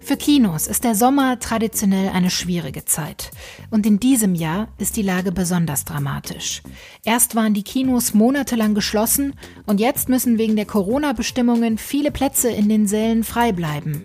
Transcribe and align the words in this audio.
Für 0.00 0.16
Kinos 0.16 0.66
ist 0.66 0.84
der 0.84 0.94
Sommer 0.94 1.38
traditionell 1.38 2.10
eine 2.10 2.28
schwierige 2.30 2.84
Zeit. 2.84 3.30
Und 3.70 3.86
in 3.86 4.00
diesem 4.00 4.34
Jahr 4.34 4.68
ist 4.76 4.96
die 4.96 5.02
Lage 5.02 5.32
besonders 5.32 5.86
dramatisch. 5.86 6.62
Erst 7.04 7.36
waren 7.36 7.54
die 7.54 7.62
Kinos 7.62 8.12
monatelang 8.12 8.74
geschlossen 8.74 9.34
und 9.64 9.80
jetzt 9.80 10.10
müssen 10.10 10.36
wegen 10.36 10.56
der 10.56 10.66
Corona-Bestimmungen 10.66 11.78
viele 11.78 12.10
Plätze 12.10 12.50
in 12.50 12.68
den 12.68 12.86
Sälen 12.86 13.24
frei 13.24 13.52
bleiben. 13.52 14.04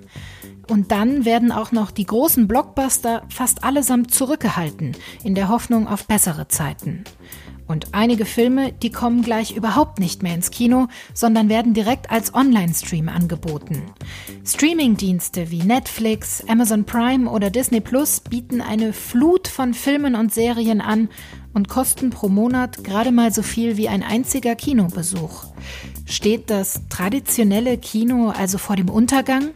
Und 0.70 0.92
dann 0.92 1.26
werden 1.26 1.52
auch 1.52 1.74
noch 1.74 1.92
die 1.92 2.06
großen 2.06 2.48
Blockbuster 2.48 3.24
fast 3.28 3.64
allesamt 3.66 4.14
zurückgehalten, 4.14 4.96
in 5.24 5.36
der 5.36 5.50
Hoffnung 5.50 5.88
auf 5.88 6.08
bessere 6.08 6.48
Zeiten. 6.48 7.04
Und 7.68 7.94
einige 7.94 8.26
Filme, 8.26 8.74
die 8.74 8.92
kommen 8.92 9.24
gleich 9.24 9.56
überhaupt 9.56 10.00
nicht 10.00 10.22
mehr 10.22 10.36
ins 10.36 10.52
Kino, 10.52 10.88
sondern 11.14 11.50
werden 11.50 11.74
direkt 11.74 12.12
als 12.12 12.34
Online-Stream 12.34 13.10
angeboten. 13.10 13.82
Streaming-Dienste 14.46 15.50
wie 15.50 15.64
Netflix, 15.64 16.44
Amazon 16.48 16.86
Prime 16.86 17.30
oder 17.30 17.50
Disney 17.50 17.82
Plus 17.82 18.20
bieten 18.20 18.62
eine 18.62 18.94
Flut 18.94 19.48
von 19.48 19.74
Filmen 19.74 20.16
und 20.16 20.34
Serien 20.34 20.80
an 20.80 21.10
und 21.54 21.68
kosten 21.68 22.12
pro 22.12 22.30
Monat 22.30 22.84
gerade 22.84 23.12
mal 23.12 23.34
so 23.34 23.42
viel 23.42 23.78
wie 23.78 23.90
ein 23.90 24.04
einziger 24.04 24.56
Kinobesuch. 24.56 25.46
Steht 26.06 26.52
das 26.52 26.82
traditionelle 26.90 27.78
Kino 27.78 28.30
also 28.30 28.60
vor 28.60 28.76
dem 28.76 28.90
Untergang? 28.90 29.52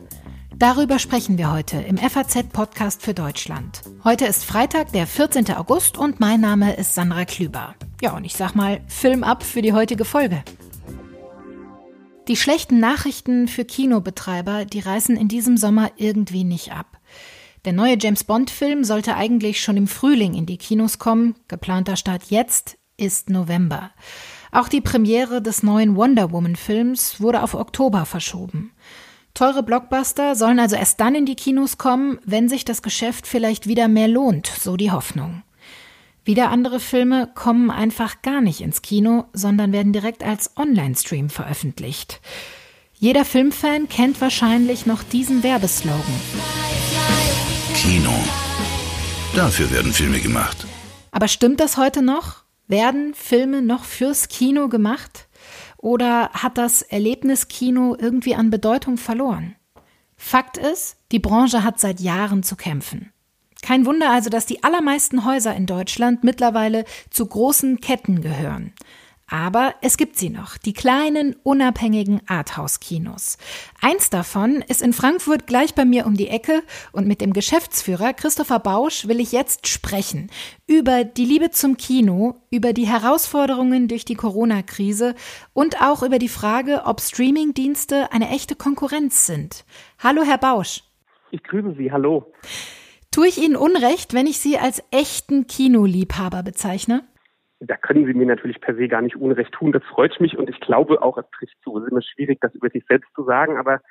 Darüber 0.57 0.99
sprechen 0.99 1.37
wir 1.37 1.53
heute 1.53 1.77
im 1.77 1.97
FAZ-Podcast 1.97 3.01
für 3.01 3.13
Deutschland. 3.13 3.81
Heute 4.03 4.25
ist 4.25 4.43
Freitag, 4.43 4.91
der 4.91 5.07
14. 5.07 5.51
August 5.53 5.97
und 5.97 6.19
mein 6.19 6.41
Name 6.41 6.75
ist 6.75 6.95
Sandra 6.95 7.23
Klüber. 7.23 7.75
Ja, 8.01 8.15
und 8.15 8.23
ich 8.23 8.33
sag 8.33 8.55
mal, 8.55 8.81
Film 8.87 9.23
ab 9.23 9.43
für 9.43 9.61
die 9.61 9.73
heutige 9.73 10.05
Folge. 10.05 10.43
Die 12.27 12.35
schlechten 12.35 12.79
Nachrichten 12.79 13.47
für 13.47 13.65
Kinobetreiber, 13.65 14.65
die 14.65 14.79
reißen 14.79 15.17
in 15.17 15.27
diesem 15.27 15.57
Sommer 15.57 15.91
irgendwie 15.97 16.43
nicht 16.43 16.71
ab. 16.71 16.99
Der 17.65 17.73
neue 17.73 17.97
James 17.99 18.23
Bond-Film 18.23 18.83
sollte 18.83 19.15
eigentlich 19.15 19.61
schon 19.61 19.75
im 19.75 19.87
Frühling 19.87 20.33
in 20.33 20.45
die 20.45 20.57
Kinos 20.57 20.99
kommen. 20.99 21.35
Geplanter 21.47 21.97
Start 21.97 22.25
jetzt 22.29 22.77
ist 22.95 23.29
November. 23.29 23.91
Auch 24.51 24.69
die 24.69 24.81
Premiere 24.81 25.41
des 25.41 25.63
neuen 25.63 25.95
Wonder 25.95 26.31
Woman-Films 26.31 27.19
wurde 27.19 27.43
auf 27.43 27.53
Oktober 27.53 28.05
verschoben. 28.05 28.71
Teure 29.33 29.63
Blockbuster 29.63 30.35
sollen 30.35 30.59
also 30.59 30.75
erst 30.75 30.99
dann 30.99 31.15
in 31.15 31.25
die 31.25 31.35
Kinos 31.35 31.77
kommen, 31.77 32.19
wenn 32.25 32.47
sich 32.47 32.63
das 32.63 32.81
Geschäft 32.81 33.27
vielleicht 33.27 33.67
wieder 33.67 33.87
mehr 33.87 34.07
lohnt, 34.07 34.47
so 34.47 34.77
die 34.77 34.91
Hoffnung. 34.91 35.43
Wieder 36.29 36.51
andere 36.51 36.79
Filme 36.79 37.27
kommen 37.33 37.71
einfach 37.71 38.21
gar 38.21 38.39
nicht 38.39 38.61
ins 38.61 38.83
Kino, 38.83 39.25
sondern 39.33 39.71
werden 39.71 39.93
direkt 39.93 40.23
als 40.23 40.55
Online-Stream 40.57 41.31
veröffentlicht. 41.31 42.21
Jeder 42.93 43.25
Filmfan 43.25 43.89
kennt 43.89 44.21
wahrscheinlich 44.21 44.85
noch 44.85 45.01
diesen 45.01 45.41
Werbeslogan. 45.41 46.03
Kino. 47.73 48.13
Dafür 49.35 49.71
werden 49.71 49.91
Filme 49.91 50.19
gemacht. 50.19 50.67
Aber 51.09 51.27
stimmt 51.27 51.59
das 51.59 51.77
heute 51.77 52.03
noch? 52.03 52.43
Werden 52.67 53.15
Filme 53.15 53.63
noch 53.63 53.83
fürs 53.83 54.27
Kino 54.27 54.69
gemacht? 54.69 55.27
Oder 55.77 56.29
hat 56.33 56.59
das 56.59 56.83
Erlebniskino 56.83 57.97
irgendwie 57.99 58.35
an 58.35 58.51
Bedeutung 58.51 58.97
verloren? 58.97 59.55
Fakt 60.15 60.59
ist, 60.59 60.97
die 61.11 61.17
Branche 61.17 61.63
hat 61.63 61.79
seit 61.79 61.99
Jahren 61.99 62.43
zu 62.43 62.55
kämpfen. 62.55 63.11
Kein 63.61 63.85
Wunder 63.85 64.09
also, 64.11 64.29
dass 64.29 64.45
die 64.45 64.63
allermeisten 64.63 65.25
Häuser 65.25 65.55
in 65.55 65.65
Deutschland 65.65 66.23
mittlerweile 66.23 66.85
zu 67.09 67.25
großen 67.25 67.81
Ketten 67.81 68.21
gehören. 68.21 68.73
Aber 69.31 69.75
es 69.81 69.97
gibt 69.97 70.17
sie 70.17 70.29
noch, 70.29 70.57
die 70.57 70.73
kleinen, 70.73 71.35
unabhängigen 71.43 72.21
Arthouse-Kinos. 72.27 73.37
Eins 73.79 74.09
davon 74.09 74.63
ist 74.67 74.81
in 74.81 74.91
Frankfurt 74.91 75.45
gleich 75.45 75.75
bei 75.75 75.85
mir 75.85 76.07
um 76.07 76.15
die 76.15 76.29
Ecke 76.29 76.63
und 76.91 77.05
mit 77.05 77.21
dem 77.21 77.33
Geschäftsführer 77.33 78.13
Christopher 78.13 78.57
Bausch 78.59 79.07
will 79.07 79.19
ich 79.19 79.31
jetzt 79.31 79.67
sprechen 79.67 80.31
über 80.65 81.03
die 81.03 81.25
Liebe 81.25 81.51
zum 81.51 81.77
Kino, 81.77 82.41
über 82.49 82.73
die 82.73 82.87
Herausforderungen 82.87 83.87
durch 83.87 84.03
die 84.03 84.15
Corona-Krise 84.15 85.13
und 85.53 85.79
auch 85.79 86.01
über 86.01 86.17
die 86.17 86.27
Frage, 86.27 86.83
ob 86.85 86.99
Streaming-Dienste 86.99 88.11
eine 88.11 88.29
echte 88.29 88.55
Konkurrenz 88.55 89.27
sind. 89.27 89.63
Hallo, 89.99 90.23
Herr 90.23 90.39
Bausch. 90.39 90.83
Ich 91.29 91.43
grüße 91.43 91.75
Sie, 91.77 91.91
hallo. 91.91 92.33
Tue 93.11 93.27
ich 93.27 93.37
Ihnen 93.37 93.55
Unrecht, 93.55 94.13
wenn 94.13 94.27
ich 94.27 94.39
Sie 94.39 94.57
als 94.57 94.83
echten 94.91 95.47
Kinoliebhaber 95.47 96.43
bezeichne? 96.43 97.03
da 97.59 97.75
können 97.75 98.05
Sie 98.05 98.13
mir 98.13 98.25
natürlich 98.25 98.61
per 98.61 98.75
se 98.75 98.87
gar 98.87 99.01
nicht 99.01 99.15
Unrecht 99.15 99.51
tun. 99.51 99.71
Das 99.71 99.83
freut 99.83 100.19
mich 100.19 100.37
und 100.37 100.49
ich 100.49 100.59
glaube 100.61 101.01
auch, 101.01 101.17
es 101.17 101.25
trifft 101.37 101.55
zu. 101.63 101.77
Es 101.77 101.83
ist 101.83 101.91
immer 101.91 102.01
schwierig, 102.01 102.39
das 102.41 102.53
über 102.55 102.69
sich 102.69 102.85
selbst 102.87 103.09
zu 103.15 103.23
sagen, 103.25 103.57
aber 103.57 103.81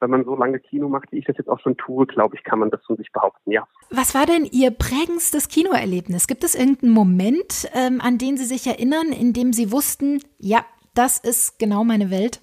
wenn 0.00 0.10
man 0.10 0.24
so 0.24 0.36
lange 0.36 0.60
Kino 0.60 0.88
macht, 0.88 1.10
wie 1.12 1.18
ich 1.18 1.24
das 1.24 1.36
jetzt 1.36 1.48
auch 1.48 1.58
schon 1.60 1.76
tue, 1.76 2.06
glaube 2.06 2.36
ich, 2.36 2.44
kann 2.44 2.60
man 2.60 2.70
das 2.70 2.80
von 2.86 2.96
sich 2.96 3.10
behaupten, 3.12 3.50
ja. 3.50 3.66
Was 3.90 4.14
war 4.14 4.26
denn 4.26 4.44
Ihr 4.50 4.70
prägendstes 4.70 5.48
Kinoerlebnis? 5.48 6.26
Gibt 6.26 6.44
es 6.44 6.54
irgendeinen 6.54 6.92
Moment, 6.92 7.68
ähm, 7.74 8.00
an 8.00 8.16
den 8.16 8.36
Sie 8.36 8.44
sich 8.44 8.66
erinnern, 8.66 9.08
in 9.08 9.32
dem 9.32 9.52
Sie 9.52 9.72
wussten, 9.72 10.22
ja, 10.38 10.64
das 10.94 11.18
ist 11.18 11.58
genau 11.58 11.84
meine 11.84 12.10
Welt? 12.10 12.40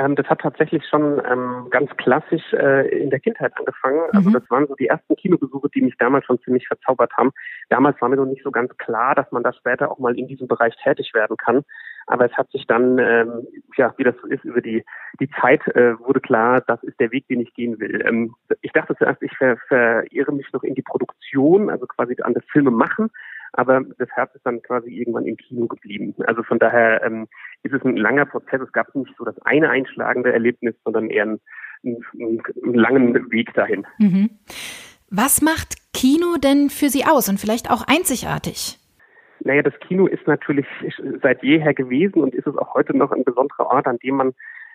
Ähm, 0.00 0.16
das 0.16 0.26
hat 0.28 0.40
tatsächlich 0.40 0.82
schon 0.88 1.20
ähm, 1.30 1.66
ganz 1.70 1.94
klassisch 1.98 2.54
äh, 2.54 2.88
in 2.88 3.10
der 3.10 3.20
Kindheit 3.20 3.52
angefangen. 3.58 4.00
Also 4.12 4.30
mhm. 4.30 4.32
das 4.32 4.48
waren 4.48 4.66
so 4.66 4.74
die 4.74 4.86
ersten 4.86 5.14
Kinobesuche, 5.14 5.68
die 5.68 5.82
mich 5.82 5.94
damals 5.98 6.24
schon 6.24 6.40
ziemlich 6.40 6.66
verzaubert 6.66 7.12
haben. 7.18 7.32
Damals 7.68 8.00
war 8.00 8.08
mir 8.08 8.16
noch 8.16 8.24
nicht 8.24 8.42
so 8.42 8.50
ganz 8.50 8.74
klar, 8.78 9.14
dass 9.14 9.30
man 9.30 9.42
da 9.42 9.52
später 9.52 9.90
auch 9.90 9.98
mal 9.98 10.18
in 10.18 10.26
diesem 10.26 10.48
Bereich 10.48 10.74
tätig 10.82 11.12
werden 11.12 11.36
kann. 11.36 11.64
Aber 12.06 12.24
es 12.24 12.32
hat 12.32 12.50
sich 12.50 12.66
dann, 12.66 12.98
ähm, 12.98 13.46
ja, 13.76 13.92
wie 13.98 14.04
das 14.04 14.14
so 14.22 14.26
ist, 14.26 14.42
über 14.44 14.62
die, 14.62 14.84
die 15.20 15.28
Zeit 15.38 15.66
äh, 15.68 15.98
wurde 16.00 16.20
klar, 16.20 16.62
das 16.62 16.82
ist 16.82 16.98
der 16.98 17.12
Weg, 17.12 17.28
den 17.28 17.40
ich 17.40 17.52
gehen 17.52 17.78
will. 17.78 18.02
Ähm, 18.06 18.34
ich 18.62 18.72
dachte 18.72 18.96
zuerst, 18.96 19.22
ich 19.22 19.36
ver 19.36 19.58
verirre 19.68 20.32
mich 20.32 20.50
noch 20.54 20.62
in 20.62 20.74
die 20.74 20.82
Produktion, 20.82 21.68
also 21.68 21.86
quasi 21.86 22.16
an 22.22 22.32
das 22.32 22.44
Filme 22.50 22.70
machen 22.70 23.10
aber 23.52 23.82
das 23.98 24.08
Herz 24.10 24.34
ist 24.34 24.46
dann 24.46 24.62
quasi 24.62 24.90
irgendwann 24.90 25.26
im 25.26 25.36
Kino 25.36 25.66
geblieben. 25.66 26.14
Also 26.26 26.42
von 26.42 26.58
daher 26.58 27.02
ähm, 27.04 27.28
ist 27.62 27.74
es 27.74 27.82
ein 27.84 27.96
langer 27.96 28.26
Prozess. 28.26 28.60
Es 28.60 28.72
gab 28.72 28.94
nicht 28.94 29.14
so 29.16 29.24
das 29.24 29.38
eine 29.42 29.70
einschlagende 29.70 30.32
Erlebnis, 30.32 30.74
sondern 30.84 31.10
eher 31.10 31.24
einen, 31.24 31.40
einen, 31.82 32.42
einen 32.62 32.74
langen 32.74 33.30
Weg 33.30 33.52
dahin. 33.54 33.86
Mhm. 33.98 34.30
Was 35.10 35.42
macht 35.42 35.92
Kino 35.92 36.36
denn 36.42 36.70
für 36.70 36.88
Sie 36.88 37.04
aus 37.04 37.28
und 37.28 37.40
vielleicht 37.40 37.70
auch 37.70 37.82
einzigartig? 37.86 38.78
Naja, 39.42 39.62
das 39.62 39.74
Kino 39.80 40.06
ist 40.06 40.26
natürlich 40.26 40.66
seit 41.22 41.42
jeher 41.42 41.74
gewesen 41.74 42.22
und 42.22 42.34
ist 42.34 42.46
es 42.46 42.56
auch 42.56 42.74
heute 42.74 42.96
noch 42.96 43.10
ein 43.10 43.24
besonderer 43.24 43.66
Ort, 43.66 43.86
an 43.86 43.98
dem 43.98 44.16
man 44.16 44.32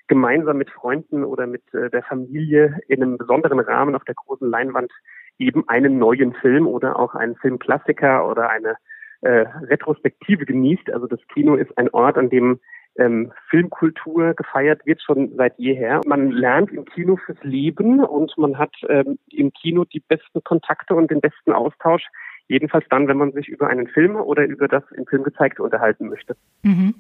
gemeinsam 0.07 0.57
mit 0.57 0.69
Freunden 0.69 1.23
oder 1.23 1.47
mit 1.47 1.61
äh, 1.73 1.89
der 1.89 2.03
Familie 2.03 2.79
in 2.87 3.01
einem 3.01 3.17
besonderen 3.17 3.59
Rahmen 3.59 3.95
auf 3.95 4.03
der 4.03 4.15
großen 4.15 4.49
Leinwand 4.49 4.91
eben 5.37 5.67
einen 5.67 5.97
neuen 5.99 6.33
Film 6.33 6.67
oder 6.67 6.97
auch 6.97 7.15
einen 7.15 7.35
Filmklassiker 7.35 8.27
oder 8.29 8.49
eine 8.49 8.77
äh, 9.21 9.45
Retrospektive 9.63 10.45
genießt. 10.45 10.91
Also 10.91 11.07
das 11.07 11.19
Kino 11.33 11.55
ist 11.55 11.77
ein 11.77 11.89
Ort, 11.89 12.17
an 12.17 12.29
dem 12.29 12.59
ähm, 12.97 13.31
Filmkultur 13.49 14.33
gefeiert 14.33 14.85
wird 14.85 15.01
schon 15.01 15.35
seit 15.35 15.57
jeher. 15.57 16.01
Man 16.05 16.31
lernt 16.31 16.71
im 16.71 16.85
Kino 16.85 17.17
fürs 17.17 17.41
Leben 17.43 18.03
und 18.03 18.37
man 18.37 18.57
hat 18.57 18.73
ähm, 18.87 19.17
im 19.31 19.51
Kino 19.51 19.85
die 19.85 19.99
besten 19.99 20.43
Kontakte 20.43 20.95
und 20.95 21.11
den 21.11 21.21
besten 21.21 21.51
Austausch. 21.51 22.03
Jedenfalls 22.47 22.85
dann, 22.89 23.07
wenn 23.07 23.17
man 23.17 23.31
sich 23.31 23.47
über 23.47 23.67
einen 23.67 23.87
Film 23.87 24.15
oder 24.15 24.45
über 24.45 24.67
das 24.67 24.83
im 24.91 25.05
Film 25.07 25.23
gezeigte 25.23 25.63
unterhalten 25.63 26.07
möchte. 26.07 26.35
Mhm. 26.63 26.93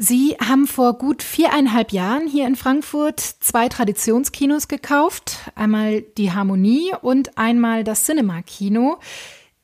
Sie 0.00 0.36
haben 0.40 0.68
vor 0.68 0.96
gut 0.96 1.24
viereinhalb 1.24 1.90
Jahren 1.90 2.28
hier 2.28 2.46
in 2.46 2.54
Frankfurt 2.54 3.18
zwei 3.18 3.66
Traditionskinos 3.68 4.68
gekauft. 4.68 5.50
Einmal 5.56 6.02
die 6.02 6.30
Harmonie 6.30 6.92
und 7.02 7.36
einmal 7.36 7.82
das 7.82 8.04
Cinema 8.04 8.42
Kino. 8.42 9.00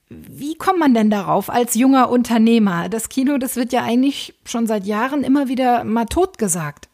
Wie 0.08 0.58
kommt 0.58 0.80
man 0.80 0.92
denn 0.92 1.08
darauf 1.08 1.50
als 1.50 1.76
junger 1.76 2.10
Unternehmer? 2.10 2.88
Das 2.88 3.08
Kino, 3.08 3.38
das 3.38 3.56
wird 3.56 3.72
ja 3.72 3.84
eigentlich 3.84 4.34
schon 4.44 4.66
seit 4.66 4.86
Jahren 4.86 5.22
immer 5.22 5.46
wieder 5.46 5.84
mal 5.84 6.06
totgesagt. 6.06 6.88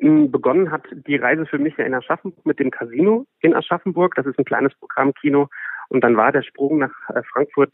Begonnen 0.00 0.72
hat 0.72 0.82
die 0.90 1.16
Reise 1.16 1.46
für 1.46 1.58
mich 1.60 1.76
ja 1.76 1.84
in 1.84 1.94
Aschaffenburg 1.94 2.46
mit 2.46 2.58
dem 2.58 2.72
Casino 2.72 3.26
in 3.42 3.54
Aschaffenburg. 3.54 4.16
Das 4.16 4.26
ist 4.26 4.40
ein 4.40 4.44
kleines 4.44 4.74
Programmkino. 4.74 5.48
Und 5.88 6.02
dann 6.02 6.16
war 6.16 6.32
der 6.32 6.42
Sprung 6.42 6.78
nach 6.78 6.90
äh, 7.14 7.22
Frankfurt 7.32 7.72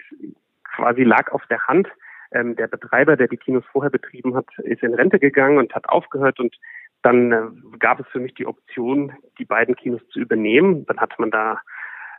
quasi 0.77 1.03
lag 1.03 1.33
auf 1.33 1.47
der 1.49 1.67
Hand. 1.67 1.89
Ähm, 2.35 2.57
der 2.57 2.67
Betreiber, 2.67 3.17
der 3.17 3.29
die 3.29 3.37
Kinos 3.37 3.65
vorher 3.73 3.91
betrieben 3.91 4.35
hat, 4.35 4.47
ist 4.59 4.83
in 4.83 4.95
Rente 4.95 5.19
gegangen 5.19 5.59
und 5.59 5.75
hat 5.75 5.89
aufgehört 5.89 6.41
und 6.41 6.55
dann 7.03 7.33
äh, 7.33 7.79
gab 7.79 8.01
es 8.01 8.07
für 8.09 8.19
mich 8.19 8.35
die 8.35 8.47
Option, 8.47 9.13
die 9.39 9.45
beiden 9.45 9.77
Kinos 9.77 10.01
zu 10.09 10.21
übernehmen. 10.21 10.85
Dann 10.87 10.99
hat 10.99 11.19
man 11.19 11.31
da 11.31 11.61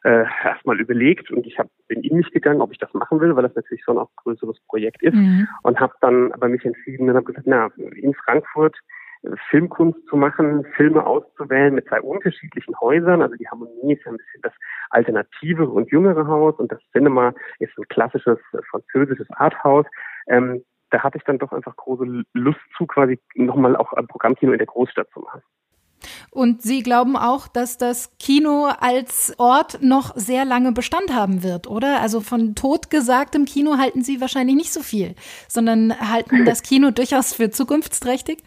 äh, 0.03 0.25
erstmal 0.43 0.79
überlegt 0.79 1.31
und 1.31 1.45
ich 1.45 1.57
hab, 1.59 1.67
bin 1.87 2.01
in 2.03 2.17
mich 2.17 2.31
gegangen, 2.31 2.61
ob 2.61 2.71
ich 2.71 2.77
das 2.77 2.93
machen 2.93 3.19
will, 3.19 3.35
weil 3.35 3.43
das 3.43 3.55
natürlich 3.55 3.87
auch 3.87 3.99
ein 3.99 4.07
größeres 4.17 4.59
Projekt 4.67 5.01
ist 5.01 5.15
mhm. 5.15 5.47
und 5.63 5.79
habe 5.79 5.93
dann 6.01 6.31
aber 6.31 6.47
mich 6.47 6.63
entschieden 6.63 7.09
und 7.09 7.15
habe 7.15 7.25
gesagt, 7.25 7.47
na, 7.47 7.69
in 7.95 8.13
Frankfurt 8.13 8.77
Filmkunst 9.49 9.99
zu 10.07 10.17
machen, 10.17 10.65
Filme 10.75 11.05
auszuwählen 11.05 11.73
mit 11.73 11.87
zwei 11.87 12.01
unterschiedlichen 12.01 12.79
Häusern. 12.79 13.21
Also 13.21 13.35
die 13.35 13.47
Harmonie 13.47 13.93
ist 13.93 14.05
ein 14.07 14.17
bisschen 14.17 14.41
das 14.43 14.53
alternative 14.89 15.67
und 15.67 15.91
jüngere 15.91 16.27
Haus 16.27 16.55
und 16.55 16.71
das 16.71 16.79
Cinema 16.91 17.33
ist 17.59 17.77
ein 17.77 17.87
klassisches 17.87 18.39
französisches 18.69 19.27
Arthouse. 19.31 19.85
Ähm, 20.27 20.63
da 20.91 21.03
hatte 21.03 21.17
ich 21.17 21.23
dann 21.23 21.39
doch 21.39 21.51
einfach 21.51 21.75
große 21.75 22.23
Lust 22.33 22.59
zu, 22.77 22.85
quasi 22.85 23.19
nochmal 23.35 23.75
auch 23.75 23.93
ein 23.93 24.07
Programmkino 24.07 24.51
in 24.51 24.59
der 24.59 24.67
Großstadt 24.67 25.09
zu 25.11 25.19
machen. 25.19 25.41
Und 26.29 26.61
Sie 26.61 26.83
glauben 26.83 27.15
auch, 27.15 27.47
dass 27.47 27.77
das 27.77 28.11
Kino 28.19 28.69
als 28.79 29.33
Ort 29.37 29.81
noch 29.81 30.15
sehr 30.15 30.45
lange 30.45 30.71
Bestand 30.71 31.13
haben 31.13 31.43
wird, 31.43 31.67
oder? 31.67 32.01
Also 32.01 32.21
von 32.21 32.55
totgesagtem 32.55 33.45
Kino 33.45 33.77
halten 33.77 34.03
Sie 34.03 34.21
wahrscheinlich 34.21 34.55
nicht 34.55 34.73
so 34.73 34.81
viel, 34.81 35.15
sondern 35.47 35.97
halten 35.99 36.45
das 36.45 36.61
Kino 36.61 36.91
durchaus 36.95 37.33
für 37.33 37.49
zukunftsträchtig? 37.49 38.43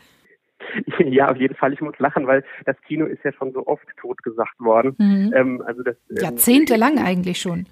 Ja, 0.99 1.31
auf 1.31 1.37
jeden 1.37 1.55
Fall. 1.55 1.73
Ich 1.73 1.81
muss 1.81 1.99
lachen, 1.99 2.27
weil 2.27 2.45
das 2.65 2.77
Kino 2.83 3.07
ist 3.07 3.25
ja 3.25 3.33
schon 3.33 3.53
so 3.53 3.67
oft 3.67 3.87
totgesagt 3.97 4.59
worden. 4.61 4.95
Mhm. 4.99 5.33
Ähm, 5.35 5.63
also 5.67 5.83
das, 5.83 5.97
ähm, 6.11 6.17
Jahrzehntelang 6.21 6.99
eigentlich 6.99 7.41
schon. 7.41 7.67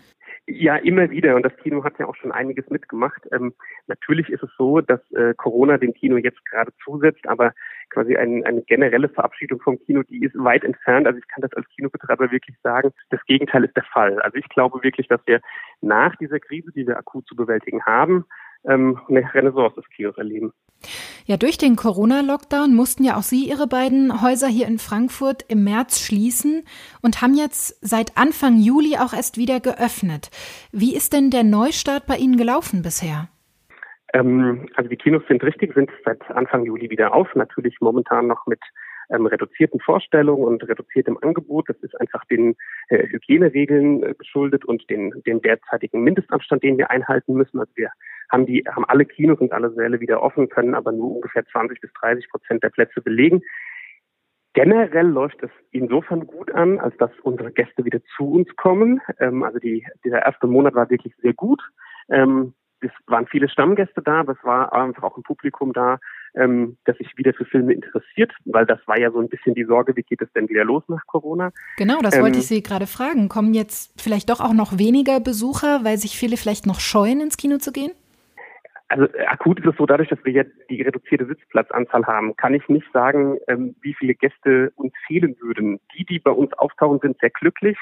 Ja, 0.48 0.76
immer 0.76 1.10
wieder. 1.10 1.34
Und 1.34 1.42
das 1.42 1.56
Kino 1.56 1.82
hat 1.82 1.98
ja 1.98 2.06
auch 2.06 2.14
schon 2.14 2.30
einiges 2.30 2.70
mitgemacht. 2.70 3.20
Ähm, 3.32 3.52
natürlich 3.88 4.28
ist 4.28 4.44
es 4.44 4.50
so, 4.56 4.80
dass 4.80 5.00
äh, 5.10 5.34
Corona 5.34 5.76
dem 5.76 5.92
Kino 5.92 6.16
jetzt 6.18 6.44
gerade 6.46 6.72
zusetzt, 6.84 7.26
aber 7.26 7.52
quasi 7.90 8.16
ein, 8.16 8.44
eine 8.44 8.62
generelle 8.62 9.08
Verabschiedung 9.08 9.60
vom 9.60 9.78
Kino, 9.80 10.04
die 10.04 10.24
ist 10.24 10.36
weit 10.36 10.62
entfernt. 10.62 11.08
Also 11.08 11.18
ich 11.18 11.26
kann 11.26 11.42
das 11.42 11.52
als 11.54 11.66
Kinobetreiber 11.70 12.30
wirklich 12.30 12.56
sagen. 12.62 12.92
Das 13.10 13.20
Gegenteil 13.26 13.64
ist 13.64 13.76
der 13.76 13.82
Fall. 13.92 14.20
Also 14.20 14.36
ich 14.36 14.48
glaube 14.48 14.84
wirklich, 14.84 15.08
dass 15.08 15.20
wir 15.26 15.40
nach 15.80 16.14
dieser 16.16 16.38
Krise, 16.38 16.70
die 16.72 16.86
wir 16.86 16.96
akut 16.96 17.26
zu 17.26 17.34
bewältigen 17.34 17.82
haben, 17.84 18.24
ähm, 18.68 19.00
eine 19.08 19.22
Renaissance 19.34 19.76
des 19.76 19.88
Kinos 19.90 20.16
erleben. 20.18 20.52
Ja, 21.24 21.36
durch 21.36 21.58
den 21.58 21.74
Corona-Lockdown 21.74 22.74
mussten 22.74 23.02
ja 23.02 23.16
auch 23.16 23.22
Sie 23.22 23.48
Ihre 23.48 23.66
beiden 23.66 24.22
Häuser 24.22 24.46
hier 24.46 24.68
in 24.68 24.78
Frankfurt 24.78 25.44
im 25.48 25.64
März 25.64 26.00
schließen 26.00 26.64
und 27.02 27.22
haben 27.22 27.34
jetzt 27.34 27.78
seit 27.84 28.16
Anfang 28.16 28.58
Juli 28.58 28.96
auch 28.96 29.12
erst 29.12 29.36
wieder 29.36 29.58
geöffnet. 29.58 30.30
Wie 30.70 30.94
ist 30.94 31.12
denn 31.12 31.30
der 31.30 31.42
Neustart 31.42 32.06
bei 32.06 32.16
Ihnen 32.16 32.36
gelaufen 32.36 32.82
bisher? 32.82 33.28
Ähm, 34.12 34.68
also 34.76 34.88
die 34.88 34.96
Kinos 34.96 35.22
sind 35.28 35.42
richtig, 35.42 35.74
sind 35.74 35.90
seit 36.04 36.22
Anfang 36.30 36.64
Juli 36.64 36.90
wieder 36.90 37.12
auf. 37.12 37.28
Natürlich 37.34 37.76
momentan 37.80 38.28
noch 38.28 38.46
mit 38.46 38.60
ähm, 39.10 39.26
reduzierten 39.26 39.80
Vorstellungen 39.80 40.44
und 40.44 40.66
reduziertem 40.66 41.18
Angebot. 41.22 41.68
Das 41.68 41.76
ist 41.78 41.98
einfach 42.00 42.24
den 42.26 42.56
äh, 42.88 43.06
Hygieneregeln 43.08 44.02
äh, 44.02 44.14
geschuldet 44.14 44.64
und 44.64 44.88
den, 44.90 45.12
den 45.26 45.40
derzeitigen 45.42 46.02
Mindestabstand, 46.02 46.62
den 46.62 46.78
wir 46.78 46.90
einhalten 46.90 47.34
müssen. 47.34 47.58
Also 47.58 47.72
wir 47.76 47.90
haben 48.30 48.46
die, 48.46 48.64
haben 48.66 48.84
alle 48.84 49.04
Kinos 49.04 49.38
und 49.40 49.52
alle 49.52 49.70
Säle 49.72 50.00
wieder 50.00 50.22
offen, 50.22 50.48
können 50.48 50.74
aber 50.74 50.92
nur 50.92 51.16
ungefähr 51.16 51.46
20 51.46 51.80
bis 51.80 51.92
30 52.00 52.28
Prozent 52.28 52.62
der 52.62 52.70
Plätze 52.70 53.00
belegen. 53.00 53.42
Generell 54.54 55.06
läuft 55.06 55.42
es 55.42 55.50
insofern 55.70 56.26
gut 56.26 56.50
an, 56.52 56.78
als 56.78 56.96
dass 56.96 57.10
unsere 57.22 57.52
Gäste 57.52 57.84
wieder 57.84 58.00
zu 58.16 58.32
uns 58.32 58.48
kommen. 58.56 59.02
Ähm, 59.18 59.42
also 59.42 59.58
die, 59.58 59.86
dieser 60.04 60.24
erste 60.24 60.46
Monat 60.46 60.74
war 60.74 60.88
wirklich 60.88 61.14
sehr 61.16 61.34
gut. 61.34 61.62
Ähm, 62.08 62.54
es 62.80 62.90
waren 63.06 63.26
viele 63.26 63.48
Stammgäste 63.48 64.02
da, 64.02 64.20
aber 64.20 64.32
es 64.32 64.44
war 64.44 64.72
einfach 64.72 65.02
auch 65.02 65.16
ein 65.16 65.22
Publikum 65.22 65.72
da, 65.72 65.98
ähm, 66.36 66.76
das 66.84 66.96
sich 66.98 67.16
wieder 67.16 67.32
für 67.32 67.44
Filme 67.44 67.72
interessiert, 67.72 68.32
weil 68.44 68.66
das 68.66 68.78
war 68.86 68.98
ja 68.98 69.10
so 69.10 69.18
ein 69.18 69.28
bisschen 69.28 69.54
die 69.54 69.64
Sorge, 69.64 69.96
wie 69.96 70.02
geht 70.02 70.22
es 70.22 70.32
denn 70.32 70.48
wieder 70.48 70.64
los 70.64 70.84
nach 70.88 71.06
Corona? 71.06 71.52
Genau, 71.78 72.00
das 72.02 72.16
ähm, 72.16 72.22
wollte 72.22 72.38
ich 72.38 72.46
Sie 72.46 72.62
gerade 72.62 72.86
fragen. 72.86 73.28
Kommen 73.28 73.54
jetzt 73.54 74.00
vielleicht 74.00 74.30
doch 74.30 74.40
auch 74.40 74.52
noch 74.52 74.78
weniger 74.78 75.20
Besucher, 75.20 75.84
weil 75.84 75.98
sich 75.98 76.16
viele 76.16 76.36
vielleicht 76.36 76.66
noch 76.66 76.80
scheuen, 76.80 77.20
ins 77.20 77.36
Kino 77.36 77.58
zu 77.58 77.72
gehen? 77.72 77.92
Also 78.88 79.06
äh, 79.14 79.26
akut 79.26 79.58
ist 79.58 79.66
es 79.66 79.76
so, 79.76 79.86
dadurch, 79.86 80.08
dass 80.08 80.24
wir 80.24 80.32
jetzt 80.32 80.52
die 80.70 80.82
reduzierte 80.82 81.26
Sitzplatzanzahl 81.26 82.06
haben, 82.06 82.36
kann 82.36 82.54
ich 82.54 82.68
nicht 82.68 82.86
sagen, 82.92 83.38
ähm, 83.48 83.74
wie 83.80 83.94
viele 83.94 84.14
Gäste 84.14 84.72
uns 84.76 84.92
fehlen 85.06 85.36
würden. 85.40 85.80
Die, 85.96 86.04
die 86.04 86.18
bei 86.18 86.30
uns 86.30 86.52
auftauchen, 86.54 87.00
sind 87.00 87.18
sehr 87.20 87.30
glücklich 87.30 87.76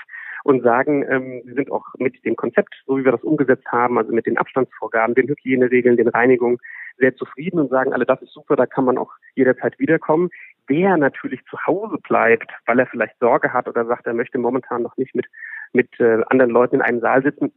und 0.44 0.62
sagen, 0.62 1.04
ähm, 1.08 1.42
sie 1.44 1.54
sind 1.54 1.70
auch 1.70 1.86
mit 1.98 2.24
dem 2.24 2.36
Konzept, 2.36 2.74
so 2.86 2.98
wie 2.98 3.04
wir 3.04 3.12
das 3.12 3.22
umgesetzt 3.22 3.66
haben, 3.66 3.98
also 3.98 4.12
mit 4.12 4.26
den 4.26 4.38
Abstandsvorgaben, 4.38 5.14
den 5.14 5.28
Hygieneregeln, 5.28 5.96
den 5.96 6.08
Reinigungen, 6.08 6.58
sehr 6.96 7.14
zufrieden 7.16 7.58
und 7.58 7.70
sagen 7.70 7.92
alle, 7.92 8.06
das 8.06 8.22
ist 8.22 8.32
super, 8.32 8.56
da 8.56 8.66
kann 8.66 8.84
man 8.84 8.98
auch 8.98 9.12
jederzeit 9.34 9.78
wiederkommen. 9.78 10.30
Wer 10.66 10.96
natürlich 10.96 11.44
zu 11.50 11.58
Hause 11.66 11.98
bleibt, 11.98 12.50
weil 12.66 12.78
er 12.78 12.86
vielleicht 12.86 13.18
Sorge 13.18 13.52
hat 13.52 13.68
oder 13.68 13.84
sagt, 13.84 14.06
er 14.06 14.14
möchte 14.14 14.38
momentan 14.38 14.82
noch 14.82 14.96
nicht 14.96 15.14
mit 15.14 15.26
mit 15.74 15.88
äh, 15.98 16.22
anderen 16.28 16.52
Leuten 16.52 16.76
in 16.76 16.82
einem 16.82 17.00
Saal 17.00 17.22
sitzen, 17.22 17.52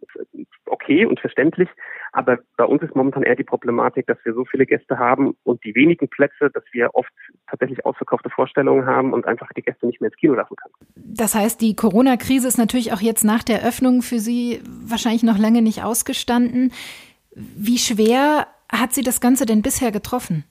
okay 0.65 1.05
und 1.05 1.19
verständlich. 1.19 1.69
Aber 2.11 2.39
bei 2.57 2.65
uns 2.65 2.81
ist 2.81 2.95
momentan 2.95 3.23
eher 3.23 3.35
die 3.35 3.43
Problematik, 3.43 4.07
dass 4.07 4.17
wir 4.23 4.33
so 4.33 4.43
viele 4.43 4.65
Gäste 4.65 4.97
haben 4.97 5.37
und 5.43 5.63
die 5.63 5.75
wenigen 5.75 6.09
Plätze, 6.09 6.49
dass 6.49 6.63
wir 6.71 6.89
oft 6.95 7.11
tatsächlich 7.47 7.85
ausverkaufte 7.85 8.29
Vorstellungen 8.29 8.87
haben 8.87 9.13
und 9.13 9.27
einfach 9.27 9.47
die 9.55 9.61
Gäste 9.61 9.85
nicht 9.85 10.01
mehr 10.01 10.09
ins 10.09 10.17
Kino 10.17 10.33
lassen 10.33 10.55
können. 10.55 10.73
Das 10.95 11.35
heißt, 11.35 11.61
die 11.61 11.75
Corona-Krise 11.75 12.47
ist 12.47 12.57
natürlich 12.57 12.91
auch 12.91 13.01
jetzt 13.01 13.23
nach 13.23 13.43
der 13.43 13.63
Öffnung 13.63 14.01
für 14.01 14.19
Sie 14.19 14.61
wahrscheinlich 14.65 15.23
noch 15.23 15.37
lange 15.37 15.61
nicht 15.61 15.83
ausgestanden. 15.83 16.71
Wie 17.35 17.77
schwer 17.77 18.47
hat 18.71 18.93
Sie 18.93 19.03
das 19.03 19.21
Ganze 19.21 19.45
denn 19.45 19.61
bisher 19.61 19.91
getroffen? 19.91 20.43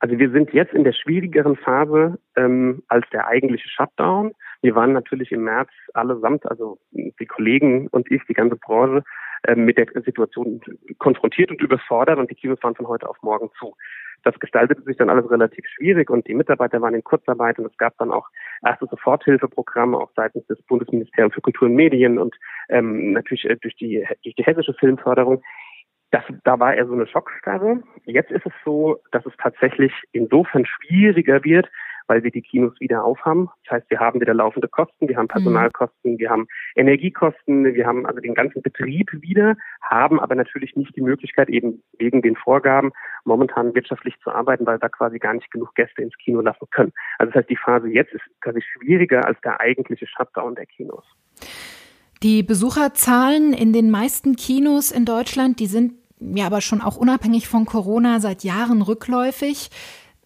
Also 0.00 0.18
wir 0.18 0.30
sind 0.30 0.52
jetzt 0.52 0.72
in 0.74 0.84
der 0.84 0.92
schwierigeren 0.92 1.56
Phase 1.56 2.18
ähm, 2.36 2.82
als 2.88 3.04
der 3.10 3.26
eigentliche 3.26 3.68
Shutdown. 3.68 4.32
Wir 4.62 4.74
waren 4.74 4.92
natürlich 4.92 5.32
im 5.32 5.42
März 5.42 5.70
allesamt, 5.92 6.46
also 6.46 6.78
die 6.92 7.26
Kollegen 7.26 7.88
und 7.88 8.10
ich, 8.10 8.22
die 8.28 8.34
ganze 8.34 8.56
Branche, 8.56 9.02
äh, 9.44 9.56
mit 9.56 9.76
der 9.76 9.86
Situation 10.04 10.60
konfrontiert 10.98 11.50
und 11.50 11.60
überfordert 11.60 12.18
und 12.18 12.30
die 12.30 12.36
Kinos 12.36 12.62
waren 12.62 12.76
von 12.76 12.86
heute 12.86 13.08
auf 13.08 13.16
morgen 13.22 13.50
zu. 13.58 13.74
Das 14.24 14.38
gestaltete 14.40 14.82
sich 14.82 14.96
dann 14.96 15.10
alles 15.10 15.30
relativ 15.30 15.64
schwierig 15.66 16.10
und 16.10 16.26
die 16.26 16.34
Mitarbeiter 16.34 16.80
waren 16.80 16.94
in 16.94 17.04
Kurzarbeit 17.04 17.58
und 17.58 17.66
es 17.66 17.76
gab 17.76 17.96
dann 17.98 18.10
auch 18.10 18.28
erste 18.64 18.86
Soforthilfeprogramme 18.86 19.96
auch 19.96 20.10
seitens 20.16 20.44
des 20.46 20.60
Bundesministeriums 20.62 21.34
für 21.34 21.40
Kultur 21.40 21.68
und 21.68 21.74
Medien 21.74 22.18
und 22.18 22.34
ähm, 22.68 23.12
natürlich 23.12 23.44
äh, 23.44 23.56
durch 23.56 23.76
die 23.76 24.04
durch 24.24 24.34
die 24.34 24.44
hessische 24.44 24.74
Filmförderung 24.74 25.42
das, 26.10 26.24
da 26.44 26.58
war 26.58 26.74
eher 26.74 26.86
so 26.86 26.94
eine 26.94 27.06
Schockstarre. 27.06 27.82
Jetzt 28.04 28.30
ist 28.30 28.46
es 28.46 28.52
so, 28.64 28.98
dass 29.12 29.26
es 29.26 29.32
tatsächlich 29.38 29.92
insofern 30.12 30.64
schwieriger 30.64 31.44
wird, 31.44 31.68
weil 32.06 32.24
wir 32.24 32.30
die 32.30 32.42
Kinos 32.42 32.72
wieder 32.80 33.04
aufhaben. 33.04 33.50
Das 33.64 33.76
heißt, 33.76 33.90
wir 33.90 34.00
haben 34.00 34.20
wieder 34.20 34.34
laufende 34.34 34.68
Kosten, 34.68 35.08
wir 35.08 35.16
haben 35.16 35.28
Personalkosten, 35.28 36.12
mhm. 36.12 36.18
wir 36.18 36.30
haben 36.30 36.46
Energiekosten, 36.74 37.74
wir 37.74 37.86
haben 37.86 38.06
also 38.06 38.20
den 38.20 38.34
ganzen 38.34 38.62
Betrieb 38.62 39.10
wieder, 39.12 39.56
haben 39.82 40.18
aber 40.18 40.34
natürlich 40.34 40.74
nicht 40.74 40.96
die 40.96 41.02
Möglichkeit, 41.02 41.50
eben 41.50 41.82
wegen 41.98 42.22
den 42.22 42.36
Vorgaben 42.36 42.92
momentan 43.24 43.74
wirtschaftlich 43.74 44.18
zu 44.20 44.30
arbeiten, 44.30 44.66
weil 44.66 44.78
da 44.78 44.88
quasi 44.88 45.18
gar 45.18 45.34
nicht 45.34 45.50
genug 45.50 45.74
Gäste 45.74 46.02
ins 46.02 46.16
Kino 46.16 46.40
lassen 46.40 46.66
können. 46.70 46.92
Also 47.18 47.32
das 47.32 47.40
heißt, 47.40 47.50
die 47.50 47.56
Phase 47.56 47.88
jetzt 47.88 48.12
ist 48.14 48.24
quasi 48.40 48.62
schwieriger 48.62 49.26
als 49.26 49.38
der 49.42 49.60
eigentliche 49.60 50.06
Shutdown 50.06 50.54
der 50.54 50.66
Kinos. 50.66 51.04
Die 52.22 52.42
Besucherzahlen 52.42 53.52
in 53.52 53.72
den 53.72 53.90
meisten 53.90 54.34
Kinos 54.34 54.90
in 54.90 55.04
Deutschland, 55.04 55.60
die 55.60 55.66
sind 55.66 55.92
ja 56.18 56.46
aber 56.46 56.60
schon 56.60 56.80
auch 56.80 56.96
unabhängig 56.96 57.46
von 57.46 57.64
Corona 57.64 58.18
seit 58.18 58.42
Jahren 58.42 58.82
rückläufig. 58.82 59.70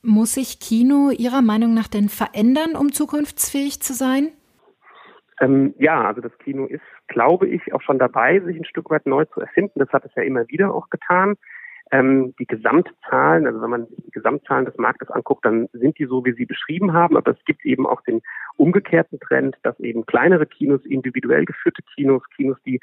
Muss 0.00 0.34
sich 0.34 0.58
Kino 0.58 1.10
Ihrer 1.10 1.42
Meinung 1.42 1.74
nach 1.74 1.88
denn 1.88 2.08
verändern, 2.08 2.76
um 2.76 2.92
zukunftsfähig 2.92 3.80
zu 3.82 3.92
sein? 3.92 4.30
Ähm, 5.40 5.74
ja, 5.78 6.06
also 6.06 6.22
das 6.22 6.36
Kino 6.38 6.64
ist, 6.64 6.80
glaube 7.08 7.46
ich, 7.48 7.74
auch 7.74 7.82
schon 7.82 7.98
dabei, 7.98 8.40
sich 8.40 8.56
ein 8.56 8.64
Stück 8.64 8.88
weit 8.90 9.04
neu 9.04 9.26
zu 9.26 9.40
erfinden. 9.40 9.78
Das 9.78 9.90
hat 9.90 10.06
es 10.06 10.12
ja 10.16 10.22
immer 10.22 10.48
wieder 10.48 10.72
auch 10.74 10.88
getan. 10.88 11.34
Ähm, 11.92 12.34
die 12.38 12.46
Gesamtzahlen, 12.46 13.46
also 13.46 13.60
wenn 13.60 13.70
man 13.70 13.86
sich 13.86 14.02
die 14.04 14.10
Gesamtzahlen 14.10 14.64
des 14.64 14.76
Marktes 14.78 15.10
anguckt, 15.10 15.44
dann 15.44 15.68
sind 15.72 15.98
die 15.98 16.06
so, 16.06 16.24
wie 16.24 16.32
Sie 16.32 16.46
beschrieben 16.46 16.94
haben. 16.94 17.16
Aber 17.16 17.32
es 17.32 17.44
gibt 17.44 17.64
eben 17.64 17.86
auch 17.86 18.00
den 18.00 18.22
umgekehrten 18.56 19.20
Trend, 19.20 19.56
dass 19.62 19.78
eben 19.78 20.06
kleinere 20.06 20.46
Kinos, 20.46 20.84
individuell 20.86 21.44
geführte 21.44 21.82
Kinos, 21.94 22.22
Kinos, 22.34 22.56
die 22.64 22.80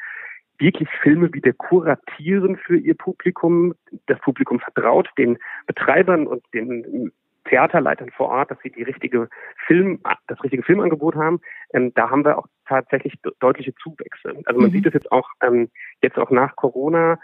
wirklich 0.60 0.90
Filme 1.02 1.34
wieder 1.34 1.54
kuratieren 1.54 2.58
für 2.58 2.78
ihr 2.78 2.96
Publikum. 2.96 3.74
Das 4.06 4.20
Publikum 4.20 4.60
vertraut 4.60 5.10
den 5.18 5.38
Betreibern 5.66 6.28
und 6.28 6.44
den 6.54 7.12
Theaterleitern 7.46 8.12
vor 8.12 8.30
Ort, 8.30 8.52
dass 8.52 8.60
sie 8.62 8.70
die 8.70 8.84
richtige 8.84 9.28
Film, 9.66 10.00
das 10.28 10.42
richtige 10.44 10.64
Filmangebot 10.64 11.16
haben. 11.16 11.40
Ähm, 11.74 11.92
da 11.96 12.10
haben 12.10 12.24
wir 12.24 12.38
auch 12.38 12.46
tatsächlich 12.68 13.20
deutliche 13.40 13.74
Zuwächse. 13.76 14.36
Also 14.46 14.60
man 14.60 14.70
mhm. 14.70 14.74
sieht 14.74 14.86
es 14.86 14.94
jetzt 14.94 15.12
auch 15.12 15.30
ähm, 15.42 15.70
jetzt 16.02 16.18
auch 16.18 16.30
nach 16.30 16.56
Corona 16.56 17.20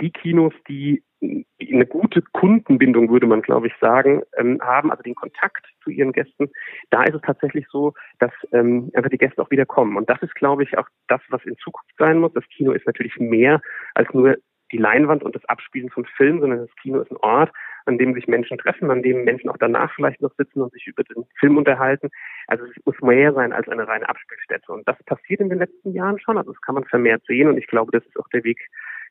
die 0.00 0.10
Kinos, 0.10 0.52
die 0.68 1.02
eine 1.20 1.86
gute 1.86 2.22
Kundenbindung, 2.22 3.10
würde 3.10 3.26
man, 3.26 3.42
glaube 3.42 3.66
ich, 3.66 3.72
sagen, 3.80 4.22
ähm, 4.36 4.60
haben, 4.62 4.90
also 4.90 5.02
den 5.02 5.16
Kontakt 5.16 5.66
zu 5.82 5.90
ihren 5.90 6.12
Gästen, 6.12 6.50
da 6.90 7.02
ist 7.02 7.14
es 7.14 7.22
tatsächlich 7.22 7.66
so, 7.70 7.94
dass 8.20 8.30
ähm, 8.52 8.90
einfach 8.94 9.10
die 9.10 9.18
Gäste 9.18 9.42
auch 9.42 9.50
wieder 9.50 9.66
kommen. 9.66 9.96
Und 9.96 10.08
das 10.08 10.22
ist, 10.22 10.34
glaube 10.36 10.62
ich, 10.62 10.78
auch 10.78 10.86
das, 11.08 11.20
was 11.30 11.44
in 11.44 11.56
Zukunft 11.58 11.92
sein 11.98 12.20
muss. 12.20 12.32
Das 12.34 12.48
Kino 12.48 12.72
ist 12.72 12.86
natürlich 12.86 13.18
mehr 13.18 13.60
als 13.94 14.12
nur 14.14 14.36
die 14.70 14.78
Leinwand 14.78 15.22
und 15.22 15.34
das 15.34 15.44
Abspielen 15.46 15.90
von 15.90 16.04
Filmen, 16.04 16.40
sondern 16.40 16.60
das 16.60 16.76
Kino 16.76 17.00
ist 17.00 17.10
ein 17.10 17.16
Ort, 17.18 17.50
an 17.86 17.98
dem 17.98 18.14
sich 18.14 18.28
Menschen 18.28 18.58
treffen, 18.58 18.90
an 18.90 19.02
dem 19.02 19.24
Menschen 19.24 19.48
auch 19.48 19.56
danach 19.56 19.92
vielleicht 19.94 20.20
noch 20.20 20.34
sitzen 20.36 20.60
und 20.60 20.72
sich 20.72 20.86
über 20.86 21.02
den 21.04 21.24
Film 21.40 21.56
unterhalten. 21.56 22.10
Also 22.46 22.64
es 22.64 22.84
muss 22.84 23.00
mehr 23.00 23.32
sein 23.32 23.52
als 23.52 23.68
eine 23.68 23.88
reine 23.88 24.08
Abspielstätte. 24.08 24.70
Und 24.70 24.86
das 24.86 25.02
passiert 25.04 25.40
in 25.40 25.48
den 25.48 25.58
letzten 25.58 25.92
Jahren 25.94 26.20
schon. 26.20 26.36
Also 26.36 26.52
das 26.52 26.60
kann 26.60 26.74
man 26.74 26.84
vermehrt 26.84 27.22
sehen. 27.26 27.48
Und 27.48 27.56
ich 27.56 27.66
glaube, 27.66 27.92
das 27.92 28.04
ist 28.04 28.18
auch 28.18 28.28
der 28.28 28.44
Weg, 28.44 28.60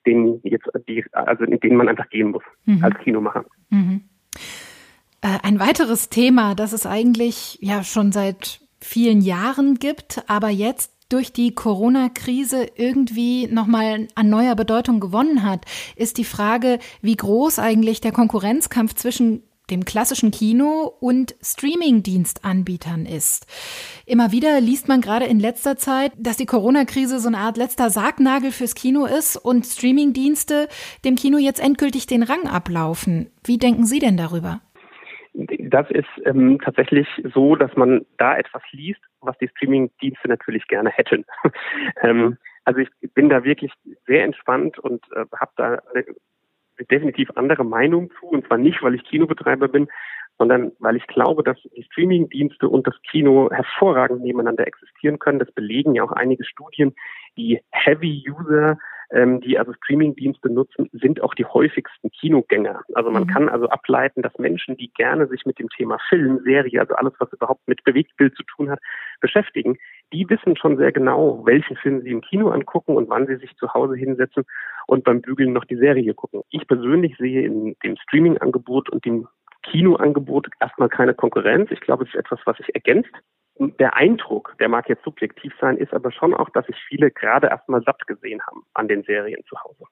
den 0.06 0.40
jetzt 0.44 0.68
die, 0.88 1.04
also 1.12 1.44
in 1.44 1.60
den 1.60 1.76
man 1.76 1.90
einfach 1.90 2.10
gehen 2.10 2.32
muss 2.32 2.44
mhm. 2.66 2.84
als 2.84 2.98
Kinomacher. 3.00 3.46
Mhm. 3.70 4.02
Äh, 5.22 5.40
ein 5.44 5.60
weiteres 5.60 6.10
Thema, 6.10 6.56
das 6.56 6.74
es 6.74 6.86
eigentlich 6.86 7.58
ja 7.62 7.84
schon 7.84 8.12
seit 8.12 8.62
vielen 8.80 9.22
Jahren 9.22 9.76
gibt, 9.76 10.24
aber 10.28 10.50
jetzt 10.50 10.94
durch 11.10 11.32
die 11.32 11.56
Corona-Krise 11.56 12.68
irgendwie 12.76 13.48
nochmal 13.48 14.08
an 14.16 14.30
neuer 14.30 14.56
Bedeutung 14.56 15.00
gewonnen 15.00 15.44
hat, 15.44 15.66
ist 15.96 16.18
die 16.18 16.26
Frage, 16.26 16.80
wie 17.02 17.16
groß 17.16 17.60
eigentlich 17.60 18.02
der 18.02 18.12
Konkurrenzkampf 18.12 18.94
zwischen 18.96 19.44
dem 19.70 19.86
klassischen 19.86 20.32
Kino 20.32 20.94
und 21.00 21.36
Streaming-Dienstanbietern 21.42 23.06
ist. 23.06 23.46
Immer 24.06 24.32
wieder 24.32 24.62
liest 24.62 24.88
man 24.88 25.02
gerade 25.02 25.26
in 25.26 25.40
letzter 25.40 25.78
Zeit, 25.78 26.12
dass 26.18 26.38
die 26.38 26.46
Corona-Krise 26.46 27.20
so 27.20 27.28
eine 27.28 27.38
Art 27.38 27.58
letzter 27.58 27.90
Sargnagel 27.90 28.52
fürs 28.52 28.76
Kino 28.76 29.06
ist 29.06 29.36
und 29.36 29.66
Streaming-Dienste 29.66 30.68
dem 31.06 31.16
Kino 31.16 31.38
jetzt 31.38 31.64
endgültig 31.64 32.08
den 32.08 32.24
Rang 32.24 32.48
ablaufen. 32.48 33.30
Wie 33.44 33.58
denken 33.58 33.86
Sie 33.86 34.00
denn 34.00 34.18
darüber? 34.18 34.62
Das 35.34 35.90
ist 35.92 36.08
ähm, 36.26 36.60
tatsächlich 36.64 37.08
so, 37.34 37.56
dass 37.56 37.76
man 37.76 38.06
da 38.18 38.38
etwas 38.38 38.64
liest, 38.72 39.02
was 39.22 39.38
die 39.38 39.50
Streaming-Dienste 39.50 40.28
natürlich 40.28 40.68
gerne 40.68 40.90
hätten. 40.90 41.26
ähm, 42.02 42.38
also 42.66 42.82
ich 42.82 42.90
bin 43.14 43.30
da 43.30 43.44
wirklich 43.44 43.72
sehr 44.08 44.24
entspannt 44.24 44.80
und 44.80 45.06
äh, 45.16 45.26
habe 45.40 45.52
da 45.56 45.80
eine 45.94 46.06
definitiv 46.86 47.30
andere 47.36 47.64
Meinung 47.64 48.12
zu. 48.20 48.28
Und 48.28 48.46
zwar 48.48 48.58
nicht, 48.58 48.82
weil 48.82 48.96
ich 48.96 49.04
Kinobetreiber 49.04 49.68
bin, 49.68 49.88
sondern 50.38 50.72
weil 50.80 50.96
ich 50.96 51.08
glaube, 51.08 51.44
dass 51.44 51.58
die 51.76 51.84
Streaming-Dienste 51.84 52.70
und 52.70 52.86
das 52.86 52.96
Kino 53.10 53.50
hervorragend 53.52 54.22
nebeneinander 54.22 54.68
existieren 54.68 55.20
können. 55.20 55.40
Das 55.40 55.52
belegen 55.52 55.96
ja 55.96 56.04
auch 56.04 56.12
einige 56.12 56.44
Studien. 56.44 56.94
Die 57.38 57.60
Heavy-User 57.72 58.78
ähm, 59.12 59.40
die 59.42 59.58
also 59.58 59.74
Streaming-Dienste 59.74 60.50
nutzen, 60.50 60.90
sind 60.92 61.22
auch 61.22 61.34
die 61.34 61.46
häufigsten 61.46 62.12
Kinogänger. 62.12 62.82
Also 62.94 63.10
man 63.10 63.24
mhm. 63.24 63.28
kann 63.28 63.50
also 63.50 63.70
ableiten, 63.70 64.22
dass 64.22 64.38
Menschen, 64.38 64.76
die 64.78 64.92
gerne 64.94 65.28
sich 65.28 65.46
mit 65.46 65.60
dem 65.60 65.70
Thema 65.70 65.98
Film, 66.10 66.42
Serie, 66.44 66.82
also 66.82 66.96
alles, 66.96 67.14
was 67.20 67.32
überhaupt 67.32 67.68
mit 67.68 67.84
Bewegtbild 67.84 68.36
zu 68.36 68.44
tun 68.44 68.70
hat, 68.70 68.80
beschäftigen, 69.22 69.78
die 70.14 70.30
wissen 70.30 70.56
schon 70.56 70.78
sehr 70.78 70.92
genau, 70.92 71.46
welchen 71.46 71.76
Film 71.78 72.02
sie 72.02 72.12
im 72.12 72.22
Kino 72.22 72.50
angucken 72.50 72.96
und 72.96 73.10
wann 73.10 73.28
sie 73.28 73.36
sich 73.38 73.56
zu 73.58 73.74
Hause 73.74 73.96
hinsetzen 73.96 74.44
und 74.88 75.04
beim 75.04 75.22
Bügeln 75.22 75.54
noch 75.54 75.66
die 75.66 75.78
Serie 75.78 76.14
gucken. 76.14 76.42
Ich 76.50 76.68
persönlich 76.68 77.16
sehe 77.18 77.44
in 77.46 77.76
dem 77.84 77.98
Streaming-Angebot 77.98 78.90
und 78.90 79.06
dem 79.06 79.28
Kinoangebot 79.64 80.48
erstmal 80.62 80.88
keine 80.88 81.14
Konkurrenz. 81.14 81.72
Ich 81.72 81.82
glaube, 81.82 82.06
es 82.06 82.10
ist 82.10 82.20
etwas, 82.20 82.40
was 82.46 82.58
sich 82.58 82.74
ergänzt 82.74 83.12
der 83.60 83.96
Eindruck, 83.96 84.56
der 84.60 84.70
mag 84.70 84.88
jetzt 84.90 85.04
subjektiv 85.04 85.54
sein, 85.60 85.78
ist 85.78 85.94
aber 85.94 86.12
schon 86.12 86.34
auch, 86.34 86.50
dass 86.50 86.66
sich 86.68 86.76
viele 86.88 87.12
gerade 87.12 87.48
erstmal 87.48 87.82
satt 87.84 88.06
gesehen 88.08 88.42
haben 88.46 88.64
an 88.74 88.88
den 88.88 89.04
Serien 89.04 89.44
zu 89.48 89.56
Hause. 89.64 89.86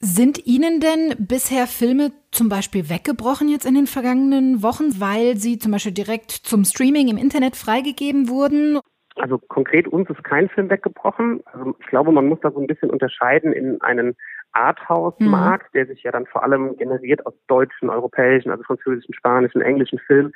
Sind 0.00 0.46
Ihnen 0.46 0.80
denn 0.80 1.14
bisher 1.18 1.66
Filme 1.66 2.12
zum 2.30 2.48
Beispiel 2.48 2.90
weggebrochen 2.90 3.48
jetzt 3.48 3.64
in 3.64 3.74
den 3.74 3.86
vergangenen 3.86 4.62
Wochen, 4.62 5.00
weil 5.00 5.36
sie 5.36 5.58
zum 5.58 5.72
Beispiel 5.72 5.92
direkt 5.92 6.30
zum 6.30 6.64
Streaming 6.64 7.08
im 7.08 7.16
Internet 7.16 7.56
freigegeben 7.56 8.28
wurden? 8.28 8.80
Also 9.16 9.38
konkret 9.38 9.86
uns 9.88 10.10
ist 10.10 10.24
kein 10.24 10.48
Film 10.48 10.70
weggebrochen. 10.70 11.42
Also 11.46 11.76
ich 11.78 11.86
glaube, 11.86 12.12
man 12.12 12.26
muss 12.26 12.40
da 12.40 12.50
so 12.50 12.60
ein 12.60 12.66
bisschen 12.66 12.90
unterscheiden 12.90 13.52
in 13.52 13.80
einen 13.80 14.16
Arthouse-Markt, 14.52 15.72
mhm. 15.72 15.78
der 15.78 15.86
sich 15.86 16.02
ja 16.02 16.12
dann 16.12 16.26
vor 16.26 16.42
allem 16.42 16.76
generiert 16.76 17.24
aus 17.26 17.34
deutschen, 17.46 17.90
europäischen, 17.90 18.50
also 18.50 18.62
französischen, 18.64 19.14
spanischen, 19.14 19.60
englischen 19.60 19.98
Filmen, 20.00 20.32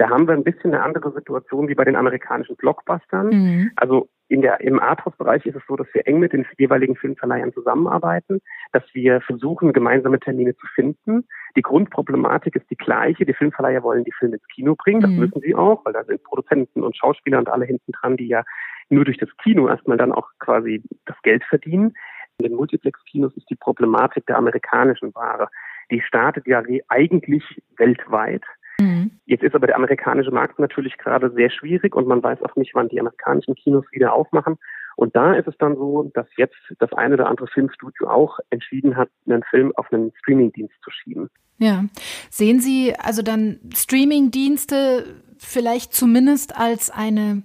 da 0.00 0.08
haben 0.08 0.26
wir 0.26 0.32
ein 0.32 0.44
bisschen 0.44 0.72
eine 0.72 0.82
andere 0.82 1.12
Situation 1.12 1.68
wie 1.68 1.74
bei 1.74 1.84
den 1.84 1.94
amerikanischen 1.94 2.56
Blockbustern. 2.56 3.28
Mhm. 3.28 3.70
Also 3.76 4.08
in 4.28 4.40
der, 4.40 4.58
im 4.62 4.80
Arthouse-Bereich 4.80 5.44
ist 5.44 5.56
es 5.56 5.62
so, 5.68 5.76
dass 5.76 5.88
wir 5.92 6.06
eng 6.06 6.20
mit 6.20 6.32
den 6.32 6.46
jeweiligen 6.56 6.96
Filmverleihern 6.96 7.52
zusammenarbeiten, 7.52 8.40
dass 8.72 8.82
wir 8.94 9.20
versuchen, 9.20 9.74
gemeinsame 9.74 10.18
Termine 10.18 10.56
zu 10.56 10.66
finden. 10.74 11.28
Die 11.56 11.62
Grundproblematik 11.62 12.56
ist 12.56 12.70
die 12.70 12.76
gleiche. 12.76 13.26
Die 13.26 13.34
Filmverleiher 13.34 13.82
wollen 13.82 14.04
die 14.04 14.12
Filme 14.12 14.36
ins 14.36 14.46
Kino 14.48 14.74
bringen. 14.76 15.00
Das 15.00 15.10
mhm. 15.10 15.18
müssen 15.18 15.40
sie 15.40 15.54
auch, 15.54 15.84
weil 15.84 15.92
da 15.92 16.04
sind 16.04 16.22
Produzenten 16.22 16.82
und 16.82 16.96
Schauspieler 16.96 17.38
und 17.38 17.48
alle 17.48 17.64
hinten 17.64 17.92
dran, 17.92 18.16
die 18.16 18.28
ja 18.28 18.44
nur 18.88 19.04
durch 19.04 19.18
das 19.18 19.28
Kino 19.42 19.68
erstmal 19.68 19.96
dann 19.96 20.12
auch 20.12 20.28
quasi 20.38 20.82
das 21.06 21.16
Geld 21.22 21.44
verdienen. 21.44 21.94
In 22.38 22.44
den 22.44 22.54
Multiplex-Kinos 22.56 23.36
ist 23.36 23.48
die 23.50 23.56
Problematik 23.56 24.26
der 24.26 24.38
amerikanischen 24.38 25.14
Ware. 25.14 25.48
Die 25.90 26.00
startet 26.00 26.46
ja 26.46 26.62
eigentlich 26.88 27.44
weltweit. 27.76 28.44
Mhm. 28.80 29.10
Jetzt 29.26 29.44
ist 29.44 29.54
aber 29.54 29.66
der 29.66 29.76
amerikanische 29.76 30.30
Markt 30.30 30.58
natürlich 30.58 30.96
gerade 30.96 31.30
sehr 31.30 31.50
schwierig 31.50 31.94
und 31.94 32.06
man 32.06 32.22
weiß 32.22 32.42
auch 32.42 32.56
nicht, 32.56 32.74
wann 32.74 32.88
die 32.88 33.00
amerikanischen 33.00 33.54
Kinos 33.54 33.84
wieder 33.92 34.12
aufmachen. 34.12 34.56
Und 34.96 35.16
da 35.16 35.34
ist 35.34 35.48
es 35.48 35.56
dann 35.58 35.76
so, 35.76 36.10
dass 36.14 36.26
jetzt 36.36 36.56
das 36.78 36.92
eine 36.92 37.14
oder 37.14 37.28
andere 37.28 37.46
Filmstudio 37.46 38.08
auch 38.08 38.38
entschieden 38.50 38.96
hat, 38.96 39.08
einen 39.26 39.42
Film 39.44 39.72
auf 39.76 39.92
einen 39.92 40.12
Streamingdienst 40.18 40.74
zu 40.82 40.90
schieben. 40.90 41.30
Ja. 41.58 41.84
Sehen 42.30 42.60
Sie 42.60 42.94
also 42.98 43.22
dann 43.22 43.60
Streamingdienste 43.74 45.22
vielleicht 45.38 45.94
zumindest 45.94 46.56
als 46.56 46.90
eine 46.90 47.42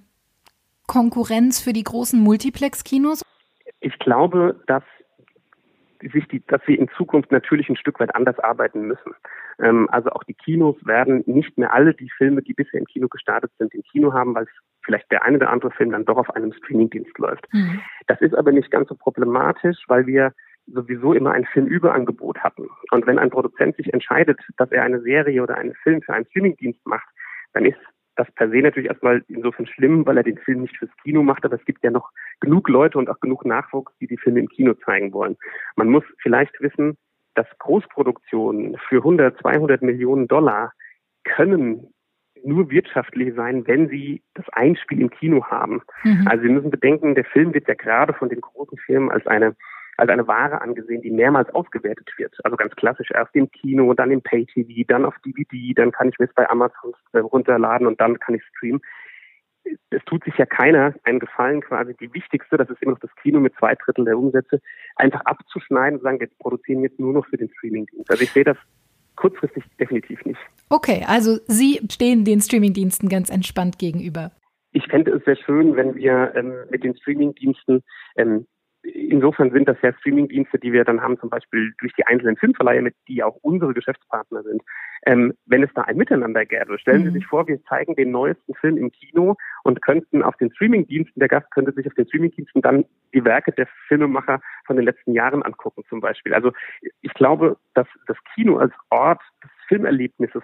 Konkurrenz 0.86 1.60
für 1.60 1.72
die 1.72 1.84
großen 1.84 2.20
Multiplex-Kinos? 2.20 3.22
Ich 3.80 3.98
glaube, 3.98 4.60
dass 4.66 4.82
sich 6.00 6.26
die, 6.28 6.44
dass 6.46 6.60
wir 6.66 6.78
in 6.78 6.88
Zukunft 6.96 7.32
natürlich 7.32 7.68
ein 7.68 7.76
Stück 7.76 8.00
weit 8.00 8.14
anders 8.14 8.38
arbeiten 8.38 8.82
müssen. 8.82 9.14
Ähm, 9.58 9.88
also 9.90 10.10
auch 10.10 10.24
die 10.24 10.34
Kinos 10.34 10.76
werden 10.84 11.22
nicht 11.26 11.56
mehr 11.58 11.72
alle 11.72 11.94
die 11.94 12.10
Filme, 12.10 12.42
die 12.42 12.54
bisher 12.54 12.80
im 12.80 12.86
Kino 12.86 13.08
gestartet 13.08 13.52
sind, 13.58 13.74
im 13.74 13.82
Kino 13.82 14.12
haben, 14.12 14.34
weil 14.34 14.46
vielleicht 14.84 15.10
der 15.10 15.24
eine 15.24 15.36
oder 15.36 15.50
andere 15.50 15.70
Film 15.70 15.90
dann 15.90 16.04
doch 16.04 16.16
auf 16.16 16.30
einem 16.30 16.52
Streamingdienst 16.52 17.16
läuft. 17.18 17.46
Mhm. 17.52 17.80
Das 18.06 18.20
ist 18.20 18.34
aber 18.34 18.52
nicht 18.52 18.70
ganz 18.70 18.88
so 18.88 18.94
problematisch, 18.94 19.84
weil 19.88 20.06
wir 20.06 20.32
sowieso 20.66 21.12
immer 21.12 21.32
ein 21.32 21.46
Filmüberangebot 21.46 22.38
hatten. 22.40 22.68
Und 22.90 23.06
wenn 23.06 23.18
ein 23.18 23.30
Produzent 23.30 23.76
sich 23.76 23.92
entscheidet, 23.92 24.40
dass 24.56 24.70
er 24.72 24.82
eine 24.82 25.00
Serie 25.00 25.42
oder 25.42 25.56
einen 25.56 25.74
Film 25.74 26.02
für 26.02 26.12
einen 26.12 26.26
Streamingdienst 26.26 26.84
macht, 26.86 27.08
dann 27.52 27.64
ist 27.64 27.78
das 28.16 28.30
per 28.32 28.50
se 28.50 28.58
natürlich 28.58 28.88
erstmal 28.88 29.22
insofern 29.28 29.66
schlimm, 29.66 30.06
weil 30.06 30.16
er 30.16 30.22
den 30.22 30.38
Film 30.38 30.62
nicht 30.62 30.76
fürs 30.76 30.90
Kino 31.02 31.22
macht, 31.22 31.44
aber 31.44 31.56
es 31.56 31.64
gibt 31.64 31.84
ja 31.84 31.90
noch 31.90 32.10
genug 32.40 32.68
Leute 32.68 32.98
und 32.98 33.08
auch 33.08 33.20
genug 33.20 33.44
Nachwuchs, 33.44 33.92
die 34.00 34.06
die 34.06 34.16
Filme 34.16 34.40
im 34.40 34.48
Kino 34.48 34.74
zeigen 34.84 35.12
wollen. 35.12 35.36
Man 35.76 35.88
muss 35.88 36.04
vielleicht 36.22 36.60
wissen, 36.60 36.96
dass 37.34 37.46
Großproduktionen 37.58 38.76
für 38.88 38.96
100, 38.96 39.38
200 39.40 39.82
Millionen 39.82 40.26
Dollar 40.26 40.72
können 41.24 41.92
nur 42.44 42.70
wirtschaftlich 42.70 43.34
sein, 43.34 43.66
wenn 43.66 43.88
sie 43.88 44.22
das 44.34 44.48
Einspiel 44.50 45.00
im 45.00 45.10
Kino 45.10 45.44
haben. 45.46 45.82
Mhm. 46.04 46.26
Also 46.28 46.44
Sie 46.44 46.50
müssen 46.50 46.70
bedenken, 46.70 47.14
der 47.14 47.24
Film 47.24 47.52
wird 47.54 47.68
ja 47.68 47.74
gerade 47.74 48.12
von 48.14 48.28
den 48.28 48.40
großen 48.40 48.78
Firmen 48.78 49.10
als 49.10 49.26
eine 49.26 49.56
als 49.96 50.10
eine 50.10 50.26
Ware 50.26 50.60
angesehen, 50.60 51.02
die 51.02 51.10
mehrmals 51.10 51.48
ausgewertet 51.54 52.10
wird. 52.16 52.34
Also 52.44 52.56
ganz 52.56 52.74
klassisch 52.76 53.10
erst 53.12 53.34
im 53.34 53.50
Kino, 53.50 53.92
dann 53.94 54.10
im 54.10 54.22
Pay-TV, 54.22 54.84
dann 54.88 55.04
auf 55.04 55.14
DVD, 55.24 55.74
dann 55.74 55.92
kann 55.92 56.08
ich 56.08 56.18
mir 56.18 56.26
es 56.26 56.34
bei 56.34 56.48
Amazon 56.48 56.94
runterladen 57.14 57.86
und 57.86 58.00
dann 58.00 58.18
kann 58.18 58.34
ich 58.34 58.42
streamen. 58.44 58.80
Es 59.90 60.04
tut 60.04 60.22
sich 60.24 60.36
ja 60.36 60.46
keiner 60.46 60.94
einen 61.02 61.18
Gefallen, 61.18 61.60
quasi 61.60 61.94
die 61.96 62.12
wichtigste, 62.14 62.56
das 62.56 62.70
ist 62.70 62.80
immer 62.82 62.92
noch 62.92 63.00
das 63.00 63.14
Kino 63.16 63.40
mit 63.40 63.54
zwei 63.58 63.74
Drittel 63.74 64.04
der 64.04 64.16
Umsätze, 64.16 64.60
einfach 64.94 65.22
abzuschneiden 65.22 65.98
und 65.98 66.04
sagen, 66.04 66.20
wir 66.20 66.28
produzieren 66.38 66.82
jetzt 66.82 67.00
nur 67.00 67.12
noch 67.12 67.26
für 67.26 67.36
den 67.36 67.50
Streamingdienst. 67.50 68.08
Also 68.08 68.22
ich 68.22 68.30
sehe 68.30 68.44
das 68.44 68.56
kurzfristig 69.16 69.64
definitiv 69.80 70.24
nicht. 70.24 70.38
Okay, 70.68 71.04
also 71.08 71.38
Sie 71.46 71.80
stehen 71.90 72.24
den 72.24 72.40
Streamingdiensten 72.40 73.08
ganz 73.08 73.30
entspannt 73.30 73.78
gegenüber. 73.78 74.30
Ich 74.72 74.86
fände 74.88 75.10
es 75.12 75.24
sehr 75.24 75.36
schön, 75.36 75.74
wenn 75.74 75.94
wir 75.94 76.32
ähm, 76.36 76.52
mit 76.70 76.84
den 76.84 76.94
Streamingdiensten 76.96 77.82
ähm, 78.16 78.46
insofern 78.94 79.50
sind 79.50 79.68
das 79.68 79.76
ja 79.82 79.92
Streamingdienste, 79.92 80.58
die 80.58 80.72
wir 80.72 80.84
dann 80.84 81.00
haben, 81.00 81.18
zum 81.18 81.30
Beispiel 81.30 81.74
durch 81.78 81.92
die 81.94 82.06
einzelnen 82.06 82.36
Filmverleiher, 82.36 82.82
mit 82.82 82.94
die 83.08 83.22
auch 83.22 83.36
unsere 83.42 83.74
Geschäftspartner 83.74 84.42
sind. 84.42 84.62
Ähm, 85.04 85.34
wenn 85.46 85.62
es 85.62 85.70
da 85.74 85.82
ein 85.82 85.96
Miteinander 85.96 86.44
gäbe, 86.44 86.78
stellen 86.78 87.02
mhm. 87.02 87.06
Sie 87.06 87.12
sich 87.12 87.26
vor, 87.26 87.46
wir 87.48 87.62
zeigen 87.64 87.96
den 87.96 88.10
neuesten 88.10 88.54
Film 88.54 88.76
im 88.76 88.90
Kino 88.90 89.36
und 89.64 89.82
könnten 89.82 90.22
auf 90.22 90.36
den 90.36 90.52
Streamingdiensten, 90.52 91.20
der 91.20 91.28
Gast 91.28 91.50
könnte 91.50 91.72
sich 91.72 91.86
auf 91.86 91.94
den 91.94 92.06
Streamingdiensten 92.06 92.62
dann 92.62 92.84
die 93.14 93.24
Werke 93.24 93.52
der 93.52 93.68
Filmemacher 93.88 94.40
von 94.66 94.76
den 94.76 94.84
letzten 94.84 95.12
Jahren 95.12 95.42
angucken, 95.42 95.82
zum 95.88 96.00
Beispiel. 96.00 96.34
Also 96.34 96.52
ich 97.02 97.14
glaube, 97.14 97.56
dass 97.74 97.86
das 98.06 98.16
Kino 98.34 98.58
als 98.58 98.72
Ort 98.90 99.22
des 99.42 99.50
Filmerlebnisses 99.68 100.42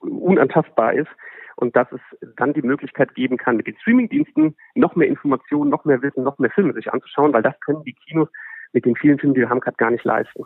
unantastbar 0.00 0.94
ist 0.94 1.10
und 1.58 1.74
dass 1.74 1.88
es 1.90 2.00
dann 2.36 2.54
die 2.54 2.62
Möglichkeit 2.62 3.14
geben 3.14 3.36
kann, 3.36 3.56
mit 3.56 3.66
den 3.66 3.76
Streamingdiensten 3.78 4.56
noch 4.74 4.94
mehr 4.94 5.08
Informationen, 5.08 5.70
noch 5.70 5.84
mehr 5.84 6.00
Wissen, 6.02 6.22
noch 6.22 6.38
mehr 6.38 6.50
Filme 6.50 6.72
sich 6.72 6.92
anzuschauen, 6.92 7.32
weil 7.32 7.42
das 7.42 7.58
können 7.60 7.82
die 7.82 7.94
Kinos 7.94 8.28
mit 8.72 8.84
den 8.84 8.94
vielen 8.94 9.18
Filmen, 9.18 9.34
die 9.34 9.40
wir 9.40 9.48
haben, 9.48 9.60
gerade 9.60 9.76
gar 9.76 9.90
nicht 9.90 10.04
leisten. 10.04 10.44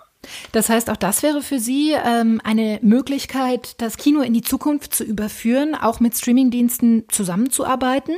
Das 0.52 0.71
heißt, 0.71 0.90
auch 0.90 0.97
das 0.97 1.23
wäre 1.23 1.42
für 1.42 1.59
Sie 1.59 1.92
ähm, 1.92 2.40
eine 2.45 2.78
Möglichkeit, 2.83 3.81
das 3.83 3.97
Kino 3.97 4.21
in 4.21 4.33
die 4.33 4.42
Zukunft 4.42 4.95
zu 4.95 5.04
überführen, 5.04 5.75
auch 5.75 6.00
mit 6.00 6.14
Streamingdiensten 6.14 7.09
zusammenzuarbeiten? 7.09 8.14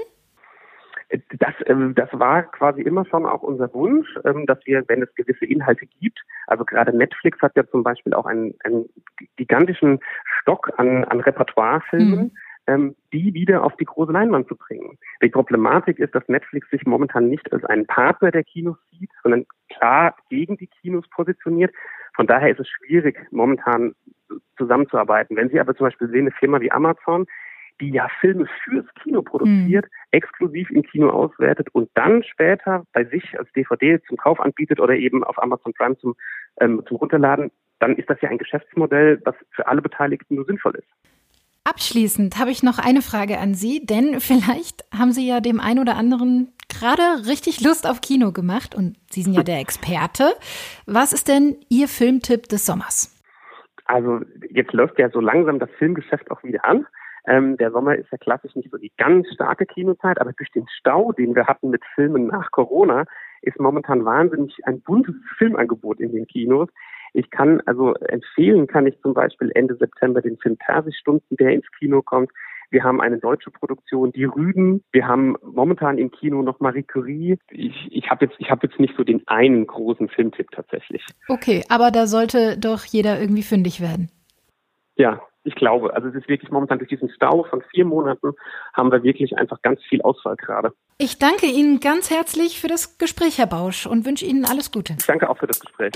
Das, 1.39 1.55
ähm, 1.67 1.95
das 1.95 2.09
war 2.13 2.43
quasi 2.43 2.83
immer 2.83 3.07
schon 3.07 3.25
auch 3.27 3.43
unser 3.43 3.73
Wunsch, 3.73 4.09
ähm, 4.25 4.47
dass 4.47 4.59
wir, 4.67 4.85
wenn 4.89 5.03
es 5.03 5.15
gewisse 5.15 5.47
Inhalte 5.47 5.87
gibt, 6.01 6.21
also 6.47 6.65
gerade 6.65 6.97
Netflix 6.97 7.41
hat 7.41 7.57
ja 7.57 7.67
zum 7.67 7.83
Beispiel 7.83 8.15
auch 8.15 8.27
einen, 8.27 8.55
einen 8.63 8.89
gigantischen 9.37 10.01
Stock 10.41 10.71
an, 10.77 11.05
an 11.05 11.21
Repertoirefilmen, 11.21 12.19
mhm 12.19 12.31
ähm, 12.67 12.97
die 13.13 13.35
wieder 13.35 13.65
auf 13.65 13.77
die 13.77 13.85
große 13.85 14.13
Leinwand 14.13 14.49
zu 14.49 14.57
bringen. 14.57 14.99
Die 15.23 15.29
Problematik 15.29 15.99
ist, 15.99 16.15
dass 16.15 16.27
Netflix 16.29 16.69
sich 16.71 16.85
momentan 16.87 17.29
nicht 17.29 17.53
als 17.53 17.65
einen 17.65 17.87
Partner 17.87 18.31
der 18.31 18.45
Kinos 18.45 18.77
sieht, 18.91 19.11
sondern 19.23 19.47
klar 19.69 20.17
gegen 20.31 20.57
die 20.57 20.69
Kinos 20.69 21.05
positioniert. 21.09 21.75
Von 22.15 22.27
daher 22.27 22.51
ist 22.51 22.61
es 22.61 22.69
schwierig, 22.69 23.19
momentan 23.31 23.95
zusammenzuarbeiten. 24.57 25.37
Wenn 25.37 25.51
Sie 25.51 25.61
aber 25.61 25.75
zum 25.77 25.87
Beispiel 25.87 26.09
sehen, 26.09 26.23
eine 26.23 26.31
Firma 26.33 26.61
wie 26.61 26.73
Amazon, 26.73 27.27
die 27.81 27.91
ja 27.91 28.09
Filme 28.21 28.47
fürs 28.63 28.87
Kino 29.03 29.23
produziert, 29.23 29.85
mhm. 29.87 29.91
exklusiv 30.13 30.71
im 30.71 30.83
Kino 30.83 31.11
auswertet 31.11 31.69
und 31.73 31.91
dann 31.95 32.23
später 32.23 32.85
bei 32.93 33.05
sich 33.05 33.39
als 33.39 33.51
DVD 33.53 34.01
zum 34.07 34.17
Kauf 34.17 34.41
anbietet 34.41 34.81
oder 34.81 34.95
eben 34.95 35.25
auf 35.25 35.43
Amazon 35.43 35.73
Prime 35.73 35.97
zum, 35.99 36.15
ähm, 36.61 36.83
zum 36.87 36.99
Runterladen, 36.99 37.51
dann 37.81 37.97
ist 37.97 38.09
das 38.09 38.21
ja 38.21 38.29
ein 38.29 38.39
Geschäftsmodell, 38.39 39.21
was 39.25 39.35
für 39.51 39.67
alle 39.67 39.83
Beteiligten 39.83 40.37
nur 40.37 40.45
sinnvoll 40.45 40.77
ist. 40.77 40.89
Abschließend 41.65 42.39
habe 42.39 42.51
ich 42.51 42.63
noch 42.63 42.79
eine 42.79 43.01
Frage 43.01 43.39
an 43.39 43.55
Sie, 43.55 43.85
denn 43.85 44.21
vielleicht 44.21 44.85
haben 44.97 45.13
Sie 45.13 45.27
ja 45.27 45.41
dem 45.41 45.61
einen 45.61 45.81
oder 45.81 45.97
anderen 45.97 46.53
gerade 46.69 47.27
richtig 47.27 47.61
Lust 47.63 47.89
auf 47.89 48.01
Kino 48.01 48.33
gemacht 48.33 48.75
und 48.75 48.97
Sie 49.11 49.23
sind 49.23 49.35
ja 49.35 49.43
der 49.43 49.61
Experte. 49.61 50.35
Was 50.87 51.13
ist 51.13 51.29
denn 51.29 51.57
Ihr 51.69 51.89
Filmtipp 51.89 52.49
des 52.49 52.67
Sommers? 52.67 53.11
Also 53.87 54.21
jetzt 54.51 54.73
läuft 54.73 54.99
ja 54.99 55.11
so 55.11 55.21
langsam 55.21 55.59
das 55.59 55.71
Filmgeschäft 55.79 56.31
auch 56.31 56.43
wieder 56.43 56.65
an. 56.65 56.87
Ähm, 57.27 57.57
der 57.57 57.71
Sommer 57.71 57.97
ist 57.97 58.11
ja 58.11 58.19
klassisch 58.19 58.55
nicht 58.55 58.71
so 58.71 58.77
die 58.77 58.93
ganz 58.99 59.27
starke 59.33 59.65
Kinozeit, 59.67 60.21
aber 60.21 60.33
durch 60.33 60.51
den 60.51 60.67
Stau, 60.69 61.13
den 61.13 61.35
wir 61.35 61.47
hatten 61.47 61.71
mit 61.71 61.83
Filmen 61.95 62.27
nach 62.27 62.51
Corona, 62.51 63.05
ist 63.41 63.59
momentan 63.59 64.05
wahnsinnig 64.05 64.59
ein 64.65 64.81
buntes 64.81 65.15
Filmangebot 65.39 66.01
in 66.01 66.13
den 66.13 66.27
Kinos. 66.27 66.69
Ich 67.15 67.31
kann 67.31 67.63
also 67.65 67.95
empfehlen, 67.95 68.67
kann 68.67 68.87
ich 68.87 69.01
zum 69.01 69.15
Beispiel 69.15 69.51
Ende 69.55 69.77
September 69.77 70.21
den 70.21 70.37
Film 70.37 70.57
Persischstunden, 70.57 71.37
der 71.37 71.51
ins 71.51 71.67
Kino 71.79 72.03
kommt. 72.03 72.31
Wir 72.71 72.83
haben 72.83 73.01
eine 73.01 73.19
deutsche 73.19 73.53
Produktion, 73.53 74.11
Die 74.11 74.25
Rüden. 74.25 74.83
Wir 74.91 75.07
haben 75.07 75.37
momentan 75.43 75.97
im 75.97 76.11
Kino 76.11 76.43
noch 76.43 76.59
Marie 76.59 76.83
Curie. 76.83 77.39
Ich, 77.51 77.89
ich 77.93 78.11
habe 78.11 78.25
jetzt, 78.25 78.35
ich 78.39 78.51
habe 78.51 78.67
jetzt 78.67 78.81
nicht 78.81 78.95
so 78.97 79.05
den 79.05 79.23
einen 79.29 79.65
großen 79.65 80.09
Filmtipp 80.09 80.51
tatsächlich. 80.51 81.07
Okay, 81.29 81.63
aber 81.69 81.93
da 81.93 82.09
sollte 82.09 82.59
doch 82.59 82.85
jeder 82.85 83.21
irgendwie 83.21 83.45
fündig 83.45 83.81
werden. 83.81 84.11
Ja, 84.97 85.23
ich 85.45 85.55
glaube. 85.55 85.95
Also 85.95 86.09
es 86.09 86.17
ist 86.17 86.29
wirklich 86.29 86.51
momentan 86.51 86.79
durch 86.79 86.89
diesen 86.89 87.11
Stau 87.11 87.45
von 87.45 87.63
vier 87.71 87.85
Monaten 87.85 88.33
haben 88.73 88.91
wir 88.91 89.05
wirklich 89.05 89.37
einfach 89.37 89.63
ganz 89.63 89.81
viel 89.89 90.03
Auswahl 90.03 90.35
gerade. 90.35 90.73
Ich 90.99 91.21
danke 91.21 91.47
Ihnen 91.47 91.79
ganz 91.79 92.11
herzlich 92.11 92.61
für 92.61 92.69
das 92.69 92.99
Gespräch, 92.99 93.39
Herr 93.39 93.47
Bausch, 93.47 93.87
und 93.87 94.05
wünsche 94.05 94.25
Ihnen 94.25 94.45
alles 94.45 94.73
Gute. 94.73 94.97
Ich 94.99 95.07
danke 95.07 95.31
auch 95.31 95.39
für 95.39 95.47
das 95.47 95.61
Gespräch. 95.61 95.93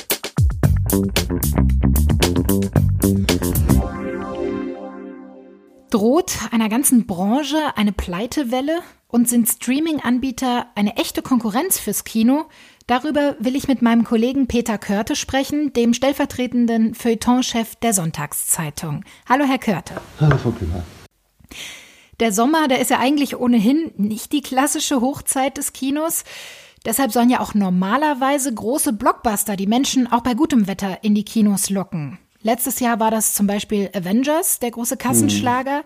Droht 5.90 6.32
einer 6.50 6.68
ganzen 6.68 7.06
Branche 7.06 7.56
eine 7.76 7.92
Pleitewelle 7.92 8.80
und 9.08 9.28
sind 9.28 9.48
Streaming-Anbieter 9.48 10.66
eine 10.74 10.96
echte 10.96 11.22
Konkurrenz 11.22 11.78
fürs 11.78 12.04
Kino? 12.04 12.46
Darüber 12.86 13.36
will 13.38 13.56
ich 13.56 13.68
mit 13.68 13.82
meinem 13.82 14.04
Kollegen 14.04 14.46
Peter 14.46 14.78
Körte 14.78 15.16
sprechen, 15.16 15.72
dem 15.72 15.94
stellvertretenden 15.94 16.94
Feuilleton-Chef 16.94 17.76
der 17.76 17.94
Sonntagszeitung. 17.94 19.04
Hallo, 19.28 19.44
Herr 19.44 19.58
Körte. 19.58 19.94
Hallo, 20.20 20.36
Frau 20.38 20.50
Kühler. 20.50 20.84
Der 22.20 22.32
Sommer, 22.32 22.66
der 22.66 22.80
ist 22.80 22.90
ja 22.90 22.98
eigentlich 22.98 23.36
ohnehin 23.36 23.92
nicht 23.96 24.32
die 24.32 24.42
klassische 24.42 25.00
Hochzeit 25.00 25.56
des 25.56 25.72
Kinos. 25.72 26.24
Deshalb 26.88 27.12
sollen 27.12 27.28
ja 27.28 27.40
auch 27.40 27.52
normalerweise 27.52 28.52
große 28.52 28.94
Blockbuster 28.94 29.56
die 29.56 29.66
Menschen 29.66 30.10
auch 30.10 30.22
bei 30.22 30.32
gutem 30.32 30.66
Wetter 30.66 31.00
in 31.02 31.14
die 31.14 31.22
Kinos 31.22 31.68
locken. 31.68 32.16
Letztes 32.40 32.80
Jahr 32.80 32.98
war 32.98 33.10
das 33.10 33.34
zum 33.34 33.46
Beispiel 33.46 33.90
Avengers, 33.92 34.58
der 34.58 34.70
große 34.70 34.96
Kassenschlager. 34.96 35.80
Mhm. 35.80 35.84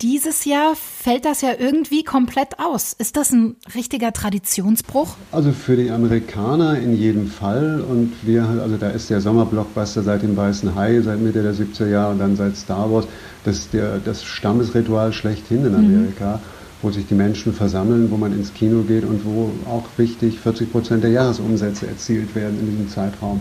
Dieses 0.00 0.44
Jahr 0.44 0.74
fällt 0.74 1.26
das 1.26 1.42
ja 1.42 1.50
irgendwie 1.56 2.02
komplett 2.02 2.58
aus. 2.58 2.92
Ist 2.92 3.16
das 3.16 3.30
ein 3.30 3.54
richtiger 3.76 4.12
Traditionsbruch? 4.12 5.14
Also 5.30 5.52
für 5.52 5.76
die 5.76 5.92
Amerikaner 5.92 6.76
in 6.76 6.98
jedem 6.98 7.28
Fall. 7.28 7.80
Und 7.80 8.12
wir, 8.22 8.42
also 8.42 8.76
da 8.78 8.90
ist 8.90 9.10
der 9.10 9.20
Sommerblockbuster 9.20 10.02
seit 10.02 10.22
dem 10.22 10.36
Weißen 10.36 10.74
Hai, 10.74 11.02
seit 11.02 11.20
Mitte 11.20 11.44
der 11.44 11.54
70er 11.54 11.86
Jahre 11.86 12.14
und 12.14 12.18
dann 12.18 12.34
seit 12.34 12.56
Star 12.56 12.90
Wars, 12.90 13.06
das 13.44 13.70
der, 13.70 13.98
das 13.98 14.24
Stammesritual 14.24 15.12
schlechthin 15.12 15.64
in 15.64 15.70
mhm. 15.70 15.78
Amerika. 15.78 16.38
Mhm 16.38 16.61
wo 16.82 16.90
sich 16.90 17.06
die 17.06 17.14
Menschen 17.14 17.52
versammeln, 17.52 18.10
wo 18.10 18.16
man 18.16 18.32
ins 18.32 18.52
Kino 18.52 18.82
geht 18.82 19.04
und 19.04 19.24
wo 19.24 19.50
auch 19.70 19.84
wichtig 19.96 20.40
40 20.40 20.70
Prozent 20.70 21.04
der 21.04 21.10
Jahresumsätze 21.10 21.86
erzielt 21.86 22.34
werden 22.34 22.58
in 22.58 22.66
diesem 22.66 22.88
Zeitraum. 22.88 23.40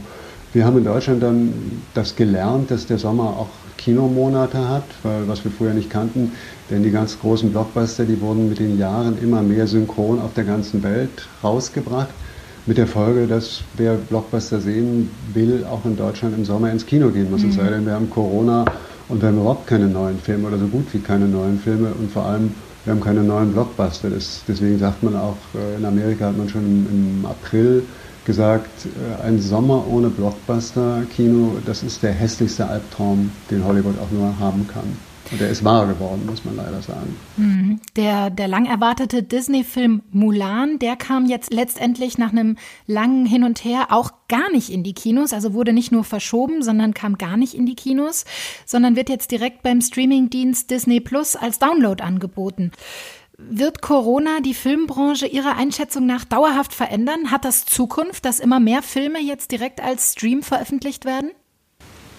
Wir 0.53 0.65
haben 0.65 0.77
in 0.77 0.83
Deutschland 0.83 1.24
dann 1.24 1.53
das 1.93 2.15
gelernt, 2.15 2.71
dass 2.71 2.86
der 2.86 2.98
Sommer 2.98 3.38
auch 3.38 3.50
Kinomonate 3.77 4.69
hat, 4.69 4.83
weil, 5.01 5.27
was 5.27 5.43
wir 5.43 5.51
vorher 5.51 5.74
nicht 5.74 5.89
kannten, 5.89 6.33
denn 6.69 6.83
die 6.83 6.91
ganz 6.91 7.19
großen 7.19 7.51
Blockbuster, 7.51 8.06
die 8.06 8.19
wurden 8.21 8.49
mit 8.49 8.60
den 8.60 8.77
Jahren 8.77 9.17
immer 9.17 9.41
mehr 9.41 9.65
synchron 9.65 10.19
auf 10.19 10.34
der 10.34 10.43
ganzen 10.43 10.84
Welt 10.84 11.27
rausgebracht, 11.43 12.10
mit 12.67 12.77
der 12.77 12.86
Folge, 12.86 13.25
dass 13.25 13.62
wer 13.75 13.95
Blockbuster 13.95 14.62
sehen 14.62 15.10
will, 15.34 15.65
auch 15.65 15.84
in 15.86 15.95
Deutschland 15.95 16.36
im 16.36 16.45
Sommer 16.45 16.71
ins 16.71 16.86
Kino 16.86 17.10
gehen 17.10 17.32
muss. 17.32 17.41
Mhm. 17.41 17.49
Es 17.49 17.56
sei 17.56 17.69
denn, 17.69 17.86
wir 17.86 17.93
haben 17.93 18.10
Corona 18.10 18.65
und 19.08 19.21
wir 19.21 19.30
haben 19.30 19.39
überhaupt 19.39 19.67
keine 19.67 19.88
neuen 19.88 20.19
Filme 20.19 20.47
oder 20.47 20.60
so 20.60 20.67
gut 20.67 20.93
wie 20.93 20.99
keine 20.99 21.27
neuen 21.27 21.58
Filme 21.58 21.93
und 21.93 22.12
vor 22.12 22.25
allem 22.25 22.51
wir 22.84 22.91
haben 22.94 23.02
keine 23.02 23.24
neuen 23.24 23.52
Blockbuster. 23.52 24.10
Das, 24.10 24.44
deswegen 24.48 24.78
sagt 24.80 25.04
man 25.04 25.15
auch, 25.15 25.54
äh, 25.54 25.76
in 25.76 25.86
Amerika 25.86 26.28
hat 26.28 26.38
man 26.38 26.50
schon 26.50 26.65
im, 26.65 26.88
im 26.88 27.26
April 27.26 27.89
gesagt, 28.24 28.86
äh, 28.86 29.22
ein 29.22 29.39
Sommer 29.39 29.88
ohne 29.88 30.10
Blockbuster-Kino, 30.10 31.60
das 31.63 31.84
ist 31.84 32.04
der 32.04 32.13
hässlichste 32.13 32.67
Albtraum, 32.67 33.44
den 33.50 33.63
Hollywood 33.65 33.98
auch 33.98 34.12
nur 34.12 34.39
haben 34.39 34.67
kann. 34.67 35.11
Und 35.32 35.39
der 35.39 35.50
ist 35.50 35.63
wahr 35.63 35.88
geworden, 35.88 36.26
muss 36.26 36.44
man 36.44 36.58
leider 36.58 36.82
sagen. 36.82 37.15
Mhm. 37.38 37.80
Der, 37.96 38.30
der 38.30 38.50
lang 38.50 38.65
erwartete 38.65 39.24
Disney-Film 39.24 40.04
Mulan, 40.12 40.78
der 40.78 40.98
kam 40.98 41.26
jetzt 41.26 41.54
letztendlich 41.54 42.17
nach 42.17 42.32
einem 42.32 42.58
langen 42.86 43.26
Hin 43.26 43.46
und 43.46 43.63
Her 43.63 43.88
auch 43.91 44.12
gar 44.28 44.52
nicht 44.52 44.70
in 44.70 44.84
die 44.84 44.94
Kinos. 44.94 45.32
Also 45.32 45.54
wurde 45.54 45.72
nicht 45.72 45.91
nur 45.91 46.04
verschoben, 46.04 46.62
sondern 46.62 46.94
kam 46.94 47.17
gar 47.17 47.38
nicht 47.38 47.54
in 47.54 47.65
die 47.65 47.76
Kinos, 47.76 48.26
sondern 48.65 48.98
wird 48.98 49.08
jetzt 49.08 49.32
direkt 49.32 49.63
beim 49.63 49.80
Streamingdienst 49.80 50.70
Disney 50.70 51.00
Plus 51.00 51.38
als 51.38 51.60
Download 51.60 52.04
angeboten. 52.04 52.72
Wird 53.38 53.82
Corona 53.82 54.41
die 54.41 54.54
Filmbranche 54.54 55.26
Ihrer 55.28 55.56
Einschätzung 55.58 56.06
nach 56.06 56.26
dauerhaft 56.26 56.74
verändern? 56.74 57.32
Hat 57.32 57.46
das 57.46 57.65
Zukunft, 57.65 58.26
dass 58.26 58.39
immer 58.39 58.60
mehr 58.60 58.84
Filme 58.84 59.20
jetzt 59.20 59.52
direkt 59.52 59.82
als 59.82 60.12
Stream 60.12 60.44
veröffentlicht 60.44 61.06
werden? 61.06 61.32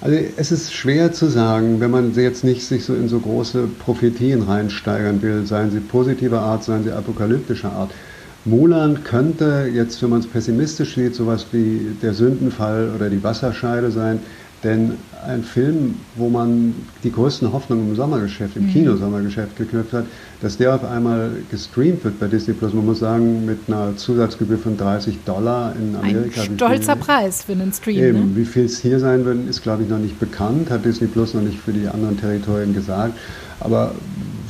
Also 0.03 0.17
es 0.17 0.51
ist 0.51 0.75
schwer 0.75 1.13
zu 1.13 1.29
sagen, 1.29 1.79
wenn 1.79 1.93
man 1.93 2.13
jetzt 2.15 2.43
nicht 2.43 2.67
sich 2.67 2.85
so 2.85 2.93
in 2.97 3.07
so 3.07 3.21
große 3.21 3.69
Prophetien 3.69 4.43
reinsteigern 4.43 5.23
will, 5.23 5.47
seien 5.47 5.71
sie 5.71 5.81
positiver 5.81 6.41
Art, 6.41 6.65
seien 6.65 6.83
sie 6.83 6.91
apokalyptischer 6.91 7.73
Art. 7.73 7.95
Mulan 8.43 9.05
könnte 9.05 9.71
jetzt, 9.73 10.03
wenn 10.03 10.11
man 10.11 10.19
es 10.19 10.29
pessimistisch 10.29 10.97
sieht, 10.97 11.15
sowas 11.15 11.53
wie 11.53 11.95
der 12.03 12.15
Sündenfall 12.15 12.91
oder 12.93 13.11
die 13.11 13.23
Wasserscheide 13.23 13.93
sein. 13.93 14.25
Denn 14.65 14.93
ein 15.27 15.43
Film, 15.43 15.97
wo 16.15 16.29
man 16.29 16.75
die 17.03 17.11
größten 17.11 17.53
Hoffnungen 17.53 17.91
im 17.91 17.97
Sommergeschäft, 17.97 18.57
im 18.57 18.67
mhm. 18.67 18.73
Kinosommergeschäft 18.73 19.57
geknüpft 19.57 19.93
hat, 19.93 20.05
dass 20.41 20.57
der 20.57 20.75
auf 20.75 20.85
einmal 20.85 21.31
gestreamt 21.51 22.05
wird 22.05 22.21
bei 22.21 22.29
Disney 22.29 22.55
Plus, 22.55 22.73
man 22.73 22.87
muss 22.87 23.01
sagen, 23.01 23.45
mit 23.45 23.59
einer 23.67 23.97
Zusatzgebühr 23.97 24.59
von 24.59 24.77
30 24.77 25.19
Dollar 25.25 25.75
in 25.75 25.97
Amerika. 25.97 26.43
Ein 26.43 26.55
stolzer 26.55 26.97
viel, 26.97 27.05
Preis 27.05 27.43
für 27.45 27.53
einen 27.53 27.73
Stream. 27.73 28.05
Eben, 28.05 28.19
ne? 28.19 28.37
wie 28.37 28.45
viel 28.45 28.65
es 28.65 28.79
hier 28.79 29.01
sein 29.01 29.25
wird, 29.25 29.49
ist 29.49 29.63
glaube 29.63 29.83
ich 29.83 29.89
noch 29.89 29.99
nicht 29.99 30.21
bekannt, 30.21 30.71
hat 30.71 30.85
Disney 30.85 31.09
Plus 31.09 31.35
noch 31.35 31.43
nicht 31.43 31.59
für 31.59 31.73
die 31.73 31.89
anderen 31.89 32.19
Territorien 32.21 32.73
gesagt. 32.73 33.15
Aber 33.59 33.93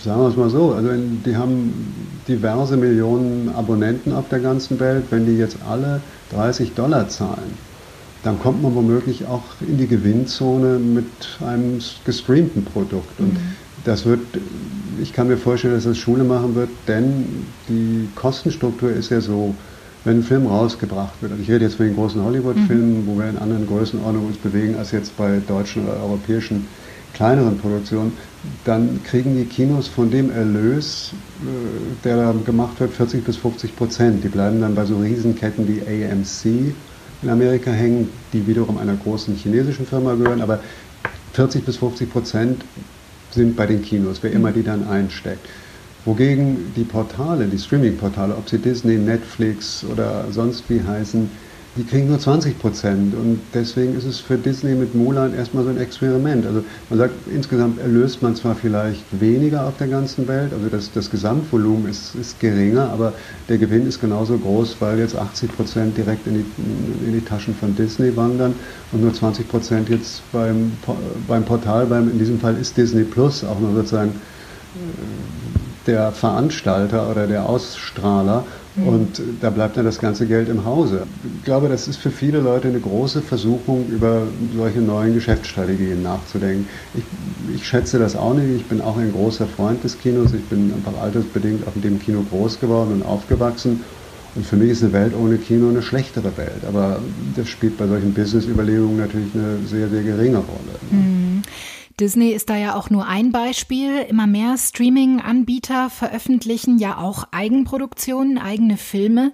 sagen 0.02 0.20
wir 0.20 0.28
es 0.28 0.36
mal 0.36 0.50
so, 0.50 0.72
also 0.72 0.90
die 1.24 1.36
haben 1.36 1.72
diverse 2.28 2.76
Millionen 2.76 3.50
Abonnenten 3.54 4.12
auf 4.12 4.28
der 4.28 4.40
ganzen 4.40 4.78
Welt, 4.78 5.04
wenn 5.10 5.24
die 5.24 5.36
jetzt 5.36 5.56
alle 5.68 6.00
30 6.32 6.74
Dollar 6.74 7.08
zahlen 7.08 7.71
dann 8.22 8.38
kommt 8.38 8.62
man 8.62 8.74
womöglich 8.74 9.26
auch 9.26 9.42
in 9.60 9.78
die 9.78 9.86
Gewinnzone 9.86 10.78
mit 10.78 11.06
einem 11.40 11.80
gestreamten 12.04 12.64
Produkt. 12.64 13.18
Und 13.18 13.34
mhm. 13.34 13.38
das 13.84 14.04
wird, 14.06 14.20
ich 15.00 15.12
kann 15.12 15.28
mir 15.28 15.36
vorstellen, 15.36 15.74
dass 15.74 15.84
das 15.84 15.98
Schule 15.98 16.24
machen 16.24 16.54
wird, 16.54 16.70
denn 16.86 17.46
die 17.68 18.08
Kostenstruktur 18.14 18.90
ist 18.90 19.10
ja 19.10 19.20
so, 19.20 19.54
wenn 20.04 20.18
ein 20.18 20.22
Film 20.22 20.46
rausgebracht 20.46 21.14
wird, 21.20 21.32
also 21.32 21.42
ich 21.42 21.50
rede 21.50 21.64
jetzt 21.64 21.76
von 21.76 21.86
den 21.86 21.94
großen 21.94 22.22
Hollywood-Filmen, 22.22 23.02
mhm. 23.02 23.06
wo 23.06 23.18
wir 23.18 23.28
in 23.28 23.38
anderen 23.38 23.66
Größenordnungen 23.66 24.28
uns 24.28 24.38
bewegen 24.38 24.76
als 24.76 24.90
jetzt 24.92 25.16
bei 25.16 25.40
deutschen 25.46 25.84
oder 25.84 26.00
europäischen 26.02 26.66
kleineren 27.14 27.58
Produktionen, 27.58 28.12
dann 28.64 29.00
kriegen 29.04 29.36
die 29.36 29.44
Kinos 29.44 29.86
von 29.86 30.10
dem 30.10 30.30
Erlös, 30.30 31.12
äh, 31.42 32.04
der 32.04 32.16
da 32.16 32.34
gemacht 32.44 32.80
wird, 32.80 32.92
40 32.92 33.24
bis 33.24 33.36
50 33.36 33.76
Prozent. 33.76 34.24
Die 34.24 34.28
bleiben 34.28 34.60
dann 34.60 34.74
bei 34.74 34.84
so 34.84 34.96
Riesenketten 34.96 35.68
wie 35.68 35.82
AMC 35.82 36.74
in 37.22 37.30
Amerika 37.30 37.70
hängen, 37.70 38.08
die 38.32 38.46
wiederum 38.46 38.76
einer 38.76 38.96
großen 38.96 39.34
chinesischen 39.34 39.86
Firma 39.86 40.14
gehören, 40.14 40.40
aber 40.40 40.60
40 41.32 41.64
bis 41.64 41.76
50 41.78 42.10
Prozent 42.10 42.64
sind 43.30 43.56
bei 43.56 43.66
den 43.66 43.80
Kinos, 43.80 44.22
wer 44.22 44.32
immer 44.32 44.52
die 44.52 44.62
dann 44.62 44.84
einsteckt. 44.84 45.48
Wogegen 46.04 46.72
die 46.74 46.84
Portale, 46.84 47.46
die 47.46 47.58
Streaming-Portale, 47.58 48.36
ob 48.36 48.48
sie 48.48 48.58
Disney, 48.60 48.98
Netflix 48.98 49.84
oder 49.84 50.32
sonst 50.32 50.68
wie 50.68 50.82
heißen, 50.82 51.30
die 51.76 51.84
kriegen 51.84 52.08
nur 52.08 52.18
20 52.18 52.58
Prozent. 52.58 53.14
Und 53.14 53.40
deswegen 53.54 53.94
ist 53.94 54.04
es 54.04 54.20
für 54.20 54.36
Disney 54.36 54.74
mit 54.74 54.94
Mulan 54.94 55.32
erstmal 55.32 55.64
so 55.64 55.70
ein 55.70 55.78
Experiment. 55.78 56.44
Also 56.44 56.64
man 56.90 56.98
sagt, 56.98 57.14
insgesamt 57.28 57.80
erlöst 57.80 58.20
man 58.20 58.36
zwar 58.36 58.54
vielleicht 58.54 59.20
weniger 59.20 59.66
auf 59.66 59.78
der 59.78 59.88
ganzen 59.88 60.28
Welt, 60.28 60.52
also 60.52 60.68
das, 60.68 60.92
das 60.92 61.08
Gesamtvolumen 61.08 61.86
ist, 61.86 62.14
ist 62.14 62.40
geringer, 62.40 62.90
aber 62.90 63.14
der 63.48 63.56
Gewinn 63.56 63.86
ist 63.86 64.00
genauso 64.00 64.38
groß, 64.38 64.80
weil 64.80 64.98
jetzt 64.98 65.16
80 65.16 65.52
Prozent 65.52 65.96
direkt 65.96 66.26
in 66.26 66.34
die, 66.34 66.44
in 67.06 67.12
die 67.12 67.24
Taschen 67.24 67.54
von 67.54 67.74
Disney 67.74 68.14
wandern 68.16 68.54
und 68.90 69.00
nur 69.00 69.14
20 69.14 69.48
Prozent 69.48 69.88
jetzt 69.88 70.30
beim, 70.30 70.72
beim 71.26 71.44
Portal, 71.44 71.86
beim, 71.86 72.10
in 72.10 72.18
diesem 72.18 72.38
Fall 72.38 72.58
ist 72.58 72.76
Disney 72.76 73.04
Plus 73.04 73.44
auch 73.44 73.60
noch 73.60 73.72
sozusagen 73.74 74.20
der 75.86 76.12
Veranstalter 76.12 77.10
oder 77.10 77.26
der 77.26 77.48
Ausstrahler 77.48 78.44
mhm. 78.76 78.88
und 78.88 79.22
da 79.40 79.50
bleibt 79.50 79.76
dann 79.76 79.84
das 79.84 79.98
ganze 79.98 80.26
Geld 80.26 80.48
im 80.48 80.64
Hause. 80.64 81.04
Ich 81.38 81.44
glaube, 81.44 81.68
das 81.68 81.88
ist 81.88 81.98
für 81.98 82.10
viele 82.10 82.40
Leute 82.40 82.68
eine 82.68 82.80
große 82.80 83.22
Versuchung, 83.22 83.86
über 83.88 84.22
solche 84.56 84.80
neuen 84.80 85.14
Geschäftsstrategien 85.14 86.02
nachzudenken. 86.02 86.68
Ich, 86.94 87.04
ich 87.54 87.66
schätze 87.66 87.98
das 87.98 88.16
auch 88.16 88.34
nicht. 88.34 88.56
Ich 88.56 88.66
bin 88.66 88.80
auch 88.80 88.96
ein 88.96 89.12
großer 89.12 89.46
Freund 89.46 89.82
des 89.84 89.98
Kinos. 89.98 90.32
Ich 90.32 90.44
bin 90.44 90.72
einfach 90.74 91.00
altersbedingt 91.00 91.66
auch 91.66 91.74
in 91.76 91.82
dem 91.82 92.00
Kino 92.00 92.24
groß 92.30 92.60
geworden 92.60 92.92
und 92.92 93.02
aufgewachsen. 93.04 93.80
Und 94.34 94.46
für 94.46 94.56
mich 94.56 94.70
ist 94.70 94.82
eine 94.82 94.92
Welt 94.92 95.12
ohne 95.14 95.36
Kino 95.36 95.68
eine 95.68 95.82
schlechtere 95.82 96.36
Welt. 96.36 96.64
Aber 96.66 97.00
das 97.36 97.48
spielt 97.48 97.76
bei 97.76 97.86
solchen 97.86 98.14
Business-Überlegungen 98.14 98.96
natürlich 98.96 99.34
eine 99.34 99.58
sehr, 99.66 99.88
sehr 99.88 100.02
geringe 100.02 100.38
Rolle. 100.38 100.78
Mhm. 100.90 101.42
Disney 102.00 102.30
ist 102.30 102.50
da 102.50 102.56
ja 102.56 102.74
auch 102.74 102.90
nur 102.90 103.06
ein 103.06 103.32
Beispiel. 103.32 104.00
Immer 104.08 104.26
mehr 104.26 104.56
Streaming-Anbieter 104.56 105.90
veröffentlichen 105.90 106.78
ja 106.78 106.98
auch 106.98 107.28
Eigenproduktionen, 107.32 108.38
eigene 108.38 108.76
Filme. 108.76 109.32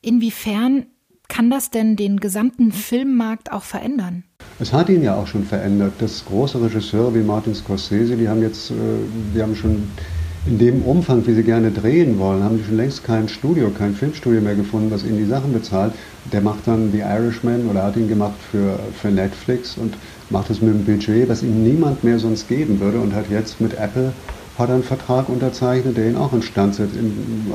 Inwiefern 0.00 0.86
kann 1.28 1.50
das 1.50 1.70
denn 1.70 1.96
den 1.96 2.20
gesamten 2.20 2.72
Filmmarkt 2.72 3.52
auch 3.52 3.62
verändern? 3.62 4.24
Es 4.58 4.72
hat 4.72 4.88
ihn 4.88 5.02
ja 5.02 5.14
auch 5.14 5.26
schon 5.26 5.44
verändert. 5.44 5.92
Das 5.98 6.24
große 6.24 6.60
Regisseure 6.60 7.14
wie 7.14 7.22
Martin 7.22 7.54
Scorsese, 7.54 8.16
die 8.16 8.28
haben 8.28 8.42
jetzt, 8.42 8.70
äh, 8.70 8.74
die 9.34 9.42
haben 9.42 9.54
schon 9.54 9.88
in 10.46 10.58
dem 10.58 10.82
Umfang, 10.82 11.26
wie 11.26 11.34
sie 11.34 11.42
gerne 11.42 11.70
drehen 11.70 12.18
wollen, 12.18 12.42
haben 12.42 12.58
sie 12.58 12.64
schon 12.64 12.76
längst 12.76 13.04
kein 13.04 13.28
Studio, 13.28 13.70
kein 13.70 13.94
Filmstudio 13.94 14.40
mehr 14.40 14.54
gefunden, 14.54 14.90
was 14.90 15.04
ihnen 15.04 15.18
die 15.18 15.26
Sachen 15.26 15.52
bezahlt. 15.52 15.92
Der 16.32 16.40
macht 16.40 16.66
dann 16.66 16.90
The 16.92 17.00
Irishman 17.00 17.66
oder 17.70 17.84
hat 17.84 17.96
ihn 17.96 18.08
gemacht 18.08 18.38
für, 18.50 18.78
für 18.94 19.08
Netflix 19.08 19.76
und 19.76 19.96
macht 20.30 20.50
es 20.50 20.62
mit 20.62 20.74
einem 20.74 20.84
Budget, 20.84 21.28
was 21.28 21.42
ihm 21.42 21.62
niemand 21.62 22.04
mehr 22.04 22.18
sonst 22.18 22.48
geben 22.48 22.80
würde 22.80 23.00
und 23.00 23.14
hat 23.14 23.30
jetzt 23.30 23.60
mit 23.60 23.74
Apple 23.74 24.12
hat 24.58 24.70
einen 24.70 24.82
Vertrag 24.82 25.28
unterzeichnet, 25.28 25.96
der 25.96 26.08
ihn 26.08 26.16
auch 26.16 26.32
instand 26.32 26.74
setzt, 26.74 26.96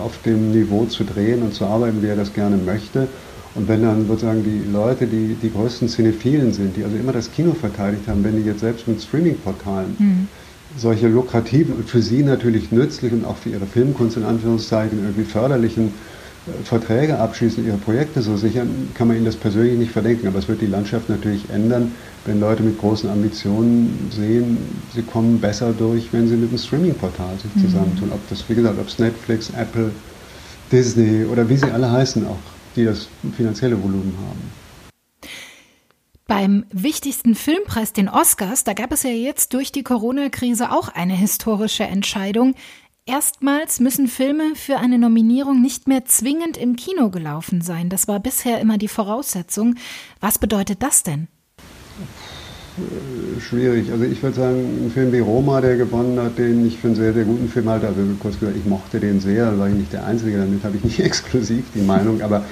auf 0.02 0.20
dem 0.26 0.52
Niveau 0.52 0.86
zu 0.86 1.04
drehen 1.04 1.42
und 1.42 1.54
zu 1.54 1.66
arbeiten, 1.66 2.02
wie 2.02 2.08
er 2.08 2.16
das 2.16 2.34
gerne 2.34 2.56
möchte. 2.56 3.10
Und 3.56 3.68
wenn 3.68 3.82
dann 3.84 4.08
sozusagen 4.08 4.42
die 4.44 4.64
Leute, 4.72 5.06
die 5.06 5.36
die 5.36 5.52
größten 5.52 5.90
Cinephilen 5.90 6.54
sind, 6.54 6.78
die 6.78 6.84
also 6.86 6.96
immer 6.96 7.12
das 7.12 7.30
Kino 7.30 7.54
verteidigt 7.54 8.08
haben, 8.08 8.24
wenn 8.24 8.38
die 8.38 8.44
jetzt 8.44 8.62
selbst 8.62 8.88
mit 8.88 9.02
Streaming-Portalen 9.02 9.96
mhm 10.00 10.28
solche 10.78 11.08
lukrativen 11.08 11.76
und 11.76 11.90
für 11.90 12.02
sie 12.02 12.24
natürlich 12.24 12.72
nützlichen 12.72 13.20
und 13.20 13.26
auch 13.26 13.38
für 13.38 13.50
ihre 13.50 13.66
Filmkunst 13.66 14.18
in 14.18 14.24
Anführungszeichen 14.24 15.00
irgendwie 15.00 15.24
förderlichen 15.24 15.94
äh, 16.48 16.64
Verträge 16.64 17.20
abschließen, 17.20 17.66
ihre 17.66 17.78
Projekte 17.78 18.22
so 18.22 18.38
sichern, 18.38 18.90
kann 18.96 19.08
man 19.08 19.18
ihnen 19.18 19.26
das 19.26 19.36
persönlich 19.36 19.78
nicht 19.78 19.92
verdenken. 19.92 20.28
Aber 20.28 20.40
es 20.40 20.48
wird 20.48 20.62
die 20.62 20.68
Landschaft 20.68 21.10
natürlich 21.10 21.50
ändern, 21.50 21.92
wenn 22.26 22.40
Leute 22.40 22.64
mit 22.64 22.80
großen 22.80 23.10
Ambitionen 23.10 24.10
sehen, 24.12 24.58
sie 24.94 25.04
kommen 25.04 25.40
besser 25.40 25.74
durch, 25.78 26.12
wenn 26.12 26.28
sie 26.28 26.36
mit 26.36 26.50
einem 26.50 26.58
Streaming-Portal 26.58 27.38
sich 27.42 27.56
mhm. 27.56 27.68
zusammentun. 27.68 28.12
Ob 28.12 28.28
das, 28.30 28.44
wie 28.48 28.56
gesagt, 28.56 28.80
ob 28.80 28.88
es 28.88 28.98
Netflix, 29.00 29.52
Apple, 29.58 29.92
Disney 30.72 31.26
oder 31.26 31.48
wie 31.50 31.58
sie 31.58 31.72
alle 31.72 31.92
heißen, 31.92 32.26
auch 32.26 32.40
die 32.76 32.86
das 32.86 33.08
finanzielle 33.38 33.82
Volumen 33.82 34.14
haben. 34.18 34.64
Beim 36.36 36.66
wichtigsten 36.72 37.36
Filmpreis, 37.36 37.94
den 37.94 38.10
Oscars, 38.10 38.64
da 38.64 38.74
gab 38.74 38.92
es 38.92 39.04
ja 39.04 39.12
jetzt 39.12 39.54
durch 39.54 39.72
die 39.72 39.84
Corona-Krise 39.84 40.72
auch 40.72 40.88
eine 40.90 41.14
historische 41.14 41.84
Entscheidung. 41.84 42.56
Erstmals 43.06 43.80
müssen 43.80 44.08
Filme 44.08 44.56
für 44.56 44.78
eine 44.78 44.98
Nominierung 44.98 45.62
nicht 45.62 45.88
mehr 45.88 46.06
zwingend 46.06 46.58
im 46.58 46.76
Kino 46.76 47.12
gelaufen 47.12 47.62
sein. 47.62 47.90
Das 47.90 48.08
war 48.08 48.20
bisher 48.20 48.60
immer 48.62 48.80
die 48.80 48.88
Voraussetzung. 48.88 49.76
Was 50.22 50.40
bedeutet 50.40 50.82
das 50.82 51.04
denn? 51.04 51.28
Äh, 52.80 53.40
schwierig. 53.40 53.92
Also 53.92 54.04
ich 54.06 54.24
würde 54.24 54.36
sagen, 54.36 54.88
ein 54.88 54.92
Film 54.92 55.12
wie 55.12 55.20
Roma, 55.20 55.62
der 55.62 55.78
gewonnen 55.78 56.20
hat, 56.20 56.40
den 56.40 56.66
ich 56.66 56.80
für 56.80 56.88
einen 56.88 56.96
sehr, 56.96 57.14
sehr 57.14 57.26
guten 57.26 57.48
Film 57.48 57.70
halte, 57.70 57.86
also 57.86 58.02
kurz 58.20 58.40
gesagt, 58.40 58.58
ich 58.58 58.66
mochte 58.66 59.00
den 59.00 59.20
sehr, 59.20 59.60
war 59.60 59.70
ich 59.70 59.76
nicht 59.76 59.94
der 59.94 60.08
Einzige, 60.08 60.40
damit 60.40 60.64
habe 60.64 60.78
ich 60.78 60.84
nicht 60.84 61.00
exklusiv 61.04 61.66
die 61.76 61.84
Meinung, 61.84 62.24
aber 62.24 62.44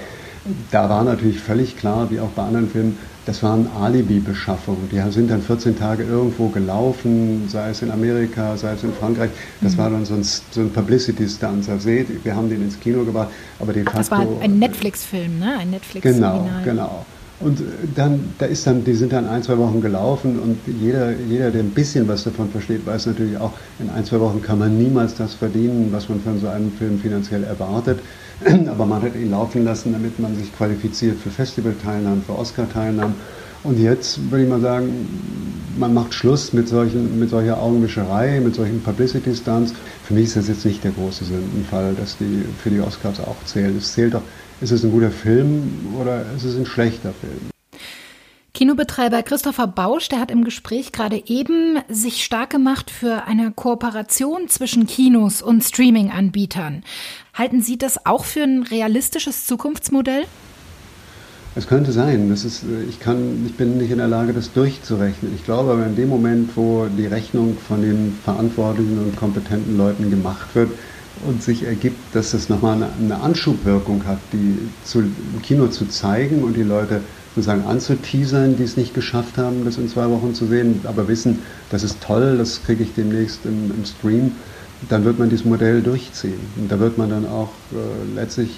da 0.71 0.89
war 0.89 1.03
natürlich 1.03 1.39
völlig 1.39 1.77
klar, 1.77 2.09
wie 2.09 2.19
auch 2.19 2.29
bei 2.29 2.43
anderen 2.43 2.69
Filmen, 2.69 2.97
das 3.25 3.43
waren 3.43 3.67
Alibi-Beschaffungen. 3.79 4.89
Die 4.91 4.99
sind 5.11 5.29
dann 5.29 5.43
14 5.43 5.77
Tage 5.77 6.03
irgendwo 6.03 6.47
gelaufen, 6.47 7.47
sei 7.47 7.69
es 7.69 7.83
in 7.83 7.91
Amerika, 7.91 8.57
sei 8.57 8.73
es 8.73 8.83
in 8.83 8.93
Frankreich. 8.93 9.29
Das 9.61 9.73
mhm. 9.73 9.77
war 9.77 9.89
dann 9.91 10.05
so 10.05 10.15
ein, 10.15 10.23
so 10.23 10.61
ein 10.61 10.71
Publicity-Stunt. 10.71 11.69
Also 11.69 11.77
seht, 11.77 12.25
wir 12.25 12.35
haben 12.35 12.49
den 12.49 12.63
ins 12.63 12.79
Kino 12.79 13.03
gebracht, 13.03 13.29
aber 13.59 13.73
de 13.73 13.83
facto... 13.83 13.99
Das 13.99 14.11
war 14.11 14.25
ein 14.41 14.57
Netflix-Film, 14.57 15.39
ne? 15.39 15.57
Ein 15.59 15.69
netflix 15.69 16.07
-Signal. 16.07 16.43
Genau, 16.43 16.49
genau. 16.63 17.05
Und 17.43 17.61
dann, 17.95 18.33
da 18.37 18.45
ist 18.45 18.67
dann, 18.67 18.83
die 18.83 18.93
sind 18.93 19.13
dann 19.13 19.27
ein, 19.27 19.41
zwei 19.41 19.57
Wochen 19.57 19.81
gelaufen 19.81 20.39
und 20.39 20.59
jeder, 20.67 21.11
jeder, 21.11 21.49
der 21.51 21.61
ein 21.61 21.71
bisschen 21.71 22.07
was 22.07 22.23
davon 22.23 22.49
versteht, 22.49 22.85
weiß 22.85 23.07
natürlich 23.07 23.37
auch, 23.37 23.53
in 23.79 23.89
ein, 23.89 24.05
zwei 24.05 24.19
Wochen 24.19 24.41
kann 24.41 24.59
man 24.59 24.77
niemals 24.77 25.15
das 25.15 25.33
verdienen, 25.33 25.91
was 25.91 26.07
man 26.09 26.21
von 26.21 26.39
so 26.39 26.47
einem 26.47 26.71
Film 26.71 26.99
finanziell 26.99 27.43
erwartet. 27.43 27.99
Aber 28.67 28.85
man 28.85 29.01
hat 29.01 29.15
ihn 29.15 29.31
laufen 29.31 29.63
lassen, 29.63 29.93
damit 29.93 30.19
man 30.19 30.35
sich 30.35 30.55
qualifiziert 30.55 31.19
für 31.19 31.29
Festivalteilnahmen, 31.29 32.23
für 32.23 32.37
Oscar-Teilnahmen. 32.37 33.15
Und 33.63 33.77
jetzt 33.77 34.31
würde 34.31 34.43
ich 34.43 34.49
mal 34.49 34.61
sagen, 34.61 35.07
man 35.77 35.93
macht 35.93 36.13
Schluss 36.13 36.51
mit, 36.51 36.67
solchen, 36.67 37.19
mit 37.19 37.29
solcher 37.29 37.61
Augenwischerei, 37.61 38.39
mit 38.39 38.55
solchen 38.55 38.81
Publicity-Stunts. 38.81 39.73
Für 40.03 40.13
mich 40.13 40.25
ist 40.25 40.35
das 40.35 40.47
jetzt 40.47 40.65
nicht 40.65 40.83
der 40.83 40.91
große 40.91 41.25
Sündenfall, 41.25 41.93
dass 41.93 42.17
die 42.17 42.43
für 42.57 42.71
die 42.71 42.81
Oscars 42.81 43.19
auch 43.19 43.43
zählen. 43.45 43.75
Es 43.77 43.93
zählt 43.93 44.15
doch, 44.15 44.23
ist 44.61 44.71
es 44.71 44.83
ein 44.83 44.91
guter 44.91 45.11
Film 45.11 45.95
oder 45.99 46.23
ist 46.35 46.43
es 46.43 46.55
ein 46.55 46.65
schlechter 46.65 47.13
Film? 47.13 47.49
Kinobetreiber 48.53 49.23
Christopher 49.23 49.65
Bausch, 49.65 50.09
der 50.09 50.19
hat 50.19 50.29
im 50.29 50.43
Gespräch 50.43 50.91
gerade 50.91 51.23
eben 51.25 51.79
sich 51.89 52.23
stark 52.23 52.51
gemacht 52.51 52.91
für 52.91 53.23
eine 53.25 53.51
Kooperation 53.51 54.49
zwischen 54.49 54.85
Kinos 54.85 55.41
und 55.41 55.63
Streaming-Anbietern. 55.63 56.83
Halten 57.33 57.61
Sie 57.61 57.77
das 57.77 58.05
auch 58.05 58.23
für 58.23 58.43
ein 58.43 58.63
realistisches 58.63 59.45
Zukunftsmodell? 59.45 60.25
Es 61.55 61.67
könnte 61.67 61.91
sein. 61.91 62.29
Das 62.29 62.45
ist, 62.45 62.63
ich, 62.87 62.99
kann, 62.99 63.45
ich 63.47 63.55
bin 63.55 63.77
nicht 63.77 63.91
in 63.91 63.97
der 63.97 64.07
Lage, 64.07 64.31
das 64.31 64.53
durchzurechnen. 64.53 65.33
Ich 65.33 65.43
glaube 65.43 65.71
aber 65.71 65.85
in 65.85 65.95
dem 65.95 66.07
Moment, 66.07 66.55
wo 66.55 66.85
die 66.85 67.07
Rechnung 67.07 67.57
von 67.57 67.81
den 67.81 68.17
verantwortlichen 68.23 68.99
und 68.99 69.15
kompetenten 69.15 69.75
Leuten 69.75 70.09
gemacht 70.09 70.53
wird 70.53 70.69
und 71.25 71.43
sich 71.43 71.63
ergibt, 71.63 71.97
dass 72.13 72.31
das 72.31 72.49
nochmal 72.49 72.81
eine, 72.83 73.21
Anschubwirkung 73.21 74.05
hat, 74.05 74.19
die 74.33 74.57
zu, 74.83 74.99
im 74.99 75.41
Kino 75.41 75.67
zu 75.67 75.85
zeigen 75.85 76.43
und 76.43 76.55
die 76.55 76.63
Leute 76.63 77.01
sozusagen 77.35 77.63
anzuteasern, 77.63 78.55
die 78.57 78.63
es 78.63 78.77
nicht 78.77 78.93
geschafft 78.93 79.37
haben, 79.37 79.63
das 79.63 79.77
in 79.77 79.87
zwei 79.87 80.09
Wochen 80.09 80.33
zu 80.33 80.45
sehen, 80.47 80.81
aber 80.83 81.07
wissen, 81.07 81.39
das 81.69 81.83
ist 81.83 82.01
toll, 82.01 82.37
das 82.37 82.63
kriege 82.63 82.83
ich 82.83 82.93
demnächst 82.93 83.45
im, 83.45 83.71
im 83.71 83.85
Stream, 83.85 84.31
dann 84.89 85.05
wird 85.05 85.19
man 85.19 85.29
dieses 85.29 85.45
Modell 85.45 85.81
durchziehen. 85.81 86.39
Und 86.57 86.71
da 86.71 86.79
wird 86.79 86.97
man 86.97 87.09
dann 87.09 87.25
auch 87.27 87.49
äh, 87.71 88.15
letztlich 88.15 88.49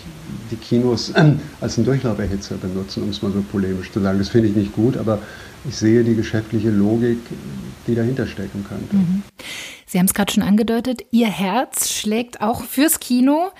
die 0.52 0.56
Kinos 0.56 1.10
äh, 1.10 1.34
als 1.62 1.78
einen 1.78 1.86
Durchlauferhitzer 1.86 2.56
benutzen, 2.56 3.04
um 3.04 3.10
es 3.10 3.22
mal 3.22 3.32
so 3.32 3.44
polemisch 3.52 3.92
zu 3.92 4.00
sagen. 4.00 4.20
Das 4.20 4.30
finde 4.30 4.50
ich 4.50 4.56
nicht 4.56 4.74
gut, 4.74 4.98
aber 4.98 5.20
ich 5.68 5.76
sehe 5.76 6.04
die 6.04 6.16
geschäftliche 6.16 6.70
Logik, 6.70 7.18
die 7.88 7.96
dahinter 7.96 8.26
stecken 8.26 8.66
könnte. 8.68 8.96
Mhm. 8.96 9.24
Sie 9.94 10.00
haben 10.00 10.08
es 10.08 10.16
gerade 10.16 10.34
schon 10.34 10.42
angedeutet, 10.42 11.04
Ihr 11.12 11.28
Herz 11.28 11.92
schlägt 11.92 12.42
auch 12.42 12.64
fürs 12.64 13.00
Kino. 13.00 13.52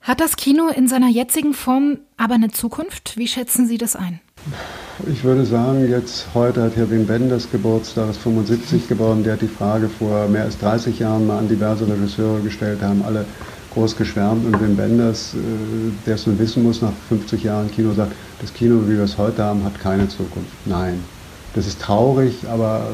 Hat 0.00 0.18
das 0.18 0.36
Kino 0.36 0.68
in 0.68 0.88
seiner 0.88 1.10
jetzigen 1.10 1.52
Form 1.52 1.98
aber 2.16 2.36
eine 2.36 2.48
Zukunft? 2.48 3.18
Wie 3.18 3.28
schätzen 3.28 3.68
Sie 3.68 3.76
das 3.76 3.94
ein? 3.94 4.18
Ich 5.12 5.24
würde 5.24 5.44
sagen, 5.44 5.86
jetzt 5.90 6.28
heute 6.32 6.62
hat 6.62 6.76
Herr 6.76 6.90
Wim 6.90 7.06
Wenders 7.06 7.50
Geburtstag, 7.50 8.08
ist 8.08 8.22
75 8.22 8.88
geworden. 8.88 9.24
Der 9.24 9.34
hat 9.34 9.42
die 9.42 9.46
Frage 9.46 9.90
vor 9.90 10.26
mehr 10.28 10.44
als 10.44 10.56
30 10.56 11.00
Jahren 11.00 11.26
mal 11.26 11.38
an 11.38 11.50
diverse 11.50 11.86
Regisseure 11.86 12.40
gestellt, 12.40 12.80
haben 12.80 13.02
alle 13.04 13.26
groß 13.74 13.94
geschwärmt. 13.94 14.46
Und 14.46 14.58
Wim 14.62 14.78
Wenders, 14.78 15.34
äh, 15.34 15.38
der 16.06 16.14
es 16.14 16.26
nun 16.26 16.38
wissen 16.38 16.62
muss, 16.62 16.80
nach 16.80 16.94
50 17.10 17.42
Jahren 17.42 17.70
Kino 17.70 17.92
sagt, 17.92 18.12
das 18.40 18.54
Kino, 18.54 18.84
wie 18.86 18.96
wir 18.96 19.04
es 19.04 19.18
heute 19.18 19.44
haben, 19.44 19.62
hat 19.64 19.78
keine 19.78 20.08
Zukunft. 20.08 20.48
Nein. 20.64 21.04
Das 21.54 21.66
ist 21.66 21.80
traurig, 21.80 22.46
aber 22.48 22.90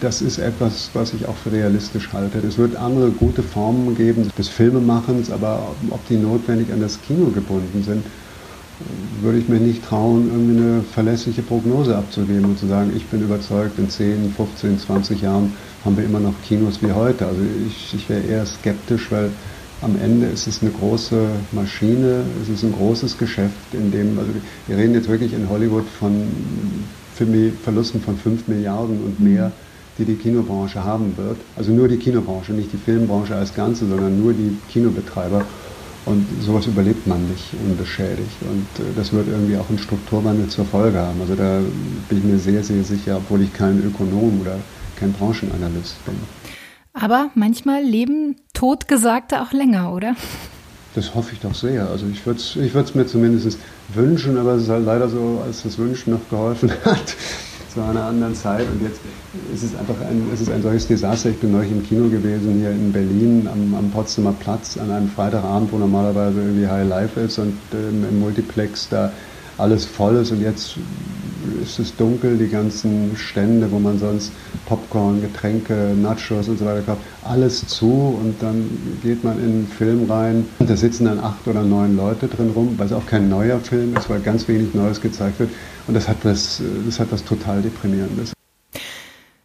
das 0.00 0.22
ist 0.22 0.38
etwas, 0.38 0.90
was 0.94 1.14
ich 1.14 1.26
auch 1.26 1.36
für 1.36 1.52
realistisch 1.52 2.12
halte. 2.12 2.38
Es 2.38 2.58
wird 2.58 2.76
andere 2.76 3.10
gute 3.10 3.42
Formen 3.42 3.94
geben 3.94 4.28
des 4.38 4.48
Filmemachens, 4.48 5.30
aber 5.30 5.76
ob 5.90 6.06
die 6.06 6.16
notwendig 6.16 6.72
an 6.72 6.80
das 6.80 7.00
Kino 7.02 7.30
gebunden 7.30 7.82
sind, 7.82 8.06
würde 9.20 9.38
ich 9.38 9.48
mir 9.48 9.60
nicht 9.60 9.84
trauen, 9.84 10.28
irgendwie 10.28 10.56
eine 10.56 10.82
verlässliche 10.82 11.42
Prognose 11.42 11.96
abzugeben 11.96 12.46
und 12.46 12.58
zu 12.58 12.66
sagen, 12.66 12.92
ich 12.94 13.08
bin 13.08 13.22
überzeugt, 13.22 13.78
in 13.78 13.88
10, 13.88 14.30
15, 14.30 14.78
20 14.78 15.20
Jahren 15.20 15.54
haben 15.84 15.96
wir 15.96 16.04
immer 16.04 16.20
noch 16.20 16.40
Kinos 16.40 16.82
wie 16.82 16.92
heute. 16.92 17.26
Also 17.26 17.42
ich, 17.42 17.94
ich 17.94 18.08
wäre 18.08 18.22
eher 18.22 18.46
skeptisch, 18.46 19.10
weil 19.12 19.32
am 19.80 19.96
Ende 19.96 20.26
ist 20.26 20.46
es 20.46 20.62
eine 20.62 20.70
große 20.70 21.28
Maschine, 21.50 22.24
es 22.40 22.48
ist 22.48 22.62
ein 22.62 22.72
großes 22.72 23.18
Geschäft, 23.18 23.74
in 23.74 23.90
dem, 23.90 24.18
also 24.18 24.32
wir 24.66 24.76
reden 24.76 24.94
jetzt 24.94 25.08
wirklich 25.08 25.32
in 25.32 25.48
Hollywood 25.48 25.88
von 25.88 26.86
Verlusten 27.62 28.00
von 28.00 28.16
5 28.16 28.48
Milliarden 28.48 29.02
und 29.04 29.20
mehr, 29.20 29.52
die 29.98 30.04
die 30.04 30.14
Kinobranche 30.14 30.82
haben 30.82 31.16
wird. 31.16 31.36
Also 31.56 31.72
nur 31.72 31.88
die 31.88 31.98
Kinobranche, 31.98 32.52
nicht 32.52 32.72
die 32.72 32.78
Filmbranche 32.78 33.34
als 33.34 33.54
Ganze, 33.54 33.86
sondern 33.86 34.20
nur 34.20 34.32
die 34.32 34.56
Kinobetreiber. 34.70 35.44
Und 36.04 36.26
sowas 36.40 36.66
überlebt 36.66 37.06
man 37.06 37.28
nicht 37.28 37.54
unbeschädigt. 37.64 38.36
Und 38.40 38.84
äh, 38.84 38.88
das 38.96 39.12
wird 39.12 39.28
irgendwie 39.28 39.56
auch 39.56 39.68
einen 39.68 39.78
Strukturwandel 39.78 40.48
zur 40.48 40.64
Folge 40.64 40.98
haben. 40.98 41.20
Also 41.20 41.36
da 41.36 41.60
bin 42.08 42.18
ich 42.18 42.24
mir 42.24 42.38
sehr, 42.38 42.64
sehr 42.64 42.82
sicher, 42.82 43.18
obwohl 43.18 43.42
ich 43.42 43.52
kein 43.52 43.78
Ökonom 43.84 44.40
oder 44.40 44.56
kein 44.98 45.12
Branchenanalyst 45.12 46.04
bin. 46.04 46.16
Aber 46.92 47.30
manchmal 47.34 47.82
leben 47.82 48.36
Totgesagte 48.52 49.42
auch 49.42 49.52
länger, 49.52 49.92
oder? 49.92 50.16
Das 50.94 51.14
hoffe 51.14 51.32
ich 51.32 51.40
doch 51.40 51.54
sehr. 51.54 51.88
Also 51.88 52.06
ich 52.12 52.24
würde 52.26 52.40
es 52.40 52.56
ich 52.56 52.94
mir 52.94 53.06
zumindest 53.06 53.58
wünschen, 53.94 54.36
aber 54.36 54.54
es 54.54 54.64
ist 54.64 54.68
halt 54.68 54.84
leider 54.84 55.08
so, 55.08 55.42
als 55.44 55.62
das 55.62 55.78
Wünschen 55.78 56.12
noch 56.12 56.28
geholfen 56.28 56.70
hat 56.84 57.16
zu 57.72 57.80
einer 57.80 58.04
anderen 58.04 58.34
Zeit. 58.34 58.66
Und 58.70 58.82
jetzt 58.82 59.00
ist 59.52 59.62
es 59.62 59.74
einfach 59.74 59.98
ein, 60.08 60.30
es 60.32 60.42
ist 60.42 60.50
ein 60.50 60.62
solches 60.62 60.86
Desaster. 60.86 61.30
Ich 61.30 61.38
bin 61.38 61.52
neulich 61.52 61.72
im 61.72 61.82
Kino 61.82 62.08
gewesen, 62.08 62.58
hier 62.58 62.70
in 62.70 62.92
Berlin, 62.92 63.48
am, 63.50 63.74
am 63.74 63.90
Potsdamer 63.90 64.34
Platz, 64.38 64.76
an 64.76 64.90
einem 64.90 65.08
Freitagabend, 65.08 65.72
wo 65.72 65.78
normalerweise 65.78 66.40
irgendwie 66.40 66.66
High 66.66 66.86
Life 66.86 67.18
ist 67.20 67.38
und 67.38 67.54
ähm, 67.72 68.04
im 68.08 68.20
Multiplex 68.20 68.88
da 68.90 69.12
alles 69.56 69.84
voll 69.84 70.16
ist. 70.16 70.30
Und 70.30 70.42
jetzt 70.42 70.76
ist 71.62 71.78
es 71.78 71.96
dunkel, 71.96 72.36
die 72.38 72.48
ganzen 72.48 73.16
Stände, 73.16 73.70
wo 73.70 73.78
man 73.78 73.98
sonst 73.98 74.32
Popcorn, 74.66 75.20
Getränke, 75.20 75.94
Nachos 75.96 76.48
und 76.48 76.58
so 76.58 76.64
weiter 76.64 76.82
kauft, 76.82 77.02
alles 77.22 77.66
zu 77.66 77.90
und 77.90 78.42
dann 78.42 78.98
geht 79.02 79.24
man 79.24 79.38
in 79.38 79.44
einen 79.44 79.66
Film 79.66 80.10
rein 80.10 80.46
und 80.58 80.70
da 80.70 80.76
sitzen 80.76 81.04
dann 81.04 81.18
acht 81.18 81.46
oder 81.48 81.62
neun 81.62 81.96
Leute 81.96 82.28
drin 82.28 82.50
rum, 82.50 82.74
weil 82.76 82.86
es 82.86 82.92
auch 82.92 83.06
kein 83.06 83.28
neuer 83.28 83.60
Film 83.60 83.94
ist, 83.96 84.08
weil 84.10 84.20
ganz 84.20 84.48
wenig 84.48 84.74
Neues 84.74 85.00
gezeigt 85.00 85.38
wird 85.38 85.50
und 85.86 85.94
das 85.94 86.08
hat 86.08 86.24
was, 86.24 86.62
das 86.84 87.00
hat 87.00 87.12
was 87.12 87.24
total 87.24 87.62
Deprimierendes. 87.62 88.32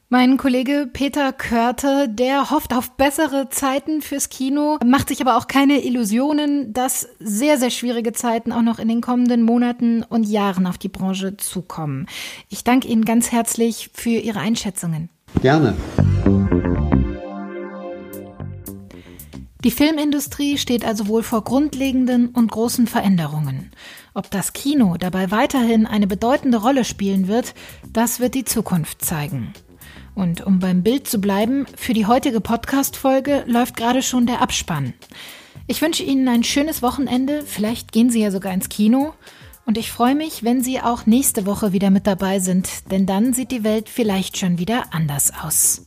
Mein 0.10 0.38
Kollege 0.38 0.90
Peter 0.94 1.34
Körte, 1.34 2.08
der 2.08 2.50
hofft 2.50 2.74
auf 2.74 2.92
bessere 2.92 3.50
Zeiten 3.50 4.02
fürs 4.02 4.30
Kino, 4.30 4.78
macht 4.86 5.10
sich 5.10 5.20
aber 5.20 5.36
auch 5.36 5.50
keine 5.50 5.84
Illusionen, 5.84 6.72
dass 6.72 7.10
sehr, 7.20 7.58
sehr 7.58 7.72
schwierige 7.72 8.14
Zeiten 8.14 8.54
auch 8.54 8.62
noch 8.62 8.80
in 8.80 8.88
den 8.88 9.02
kommenden 9.02 9.44
Monaten 9.44 10.04
und 10.04 10.24
Jahren 10.24 10.66
auf 10.66 10.78
die 10.78 10.88
Branche 10.88 11.36
zukommen. 11.36 12.08
Ich 12.48 12.64
danke 12.64 12.88
Ihnen 12.88 13.04
ganz 13.04 13.34
herzlich 13.34 13.90
für 13.94 14.12
Ihre 14.12 14.40
Einschätzungen. 14.40 15.10
Gerne. 15.42 15.76
Die 19.66 19.72
Filmindustrie 19.72 20.58
steht 20.58 20.86
also 20.86 21.10
wohl 21.10 21.22
vor 21.22 21.44
grundlegenden 21.44 22.30
und 22.30 22.50
großen 22.50 22.88
Veränderungen. 22.88 23.72
Ob 24.14 24.32
das 24.32 24.54
Kino 24.54 24.96
dabei 24.98 25.32
weiterhin 25.32 25.86
eine 25.86 26.08
bedeutende 26.08 26.60
Rolle 26.60 26.86
spielen 26.86 27.28
wird, 27.28 27.54
das 27.92 28.22
wird 28.22 28.36
die 28.36 28.46
Zukunft 28.46 29.04
zeigen. 29.04 29.52
Und 30.18 30.42
um 30.42 30.58
beim 30.58 30.82
Bild 30.82 31.08
zu 31.08 31.22
bleiben, 31.22 31.68
für 31.76 31.94
die 31.94 32.08
heutige 32.08 32.42
Podcast-Folge 32.42 33.44
läuft 33.46 33.78
gerade 33.78 34.02
schon 34.02 34.26
der 34.26 34.42
Abspann. 34.42 34.96
Ich 35.68 35.80
wünsche 35.84 36.02
Ihnen 36.02 36.28
ein 36.28 36.44
schönes 36.44 36.82
Wochenende. 36.82 37.44
Vielleicht 37.46 37.92
gehen 37.92 38.10
Sie 38.10 38.22
ja 38.22 38.32
sogar 38.32 38.52
ins 38.52 38.68
Kino. 38.68 39.14
Und 39.68 39.78
ich 39.78 39.92
freue 39.92 40.16
mich, 40.16 40.44
wenn 40.44 40.64
Sie 40.64 40.82
auch 40.82 41.06
nächste 41.06 41.46
Woche 41.46 41.72
wieder 41.72 41.92
mit 41.92 42.08
dabei 42.08 42.40
sind, 42.40 42.90
denn 42.90 43.06
dann 43.06 43.34
sieht 43.34 43.52
die 43.52 43.64
Welt 43.64 43.90
vielleicht 43.90 44.38
schon 44.38 44.58
wieder 44.58 44.86
anders 44.92 45.32
aus. 45.44 45.86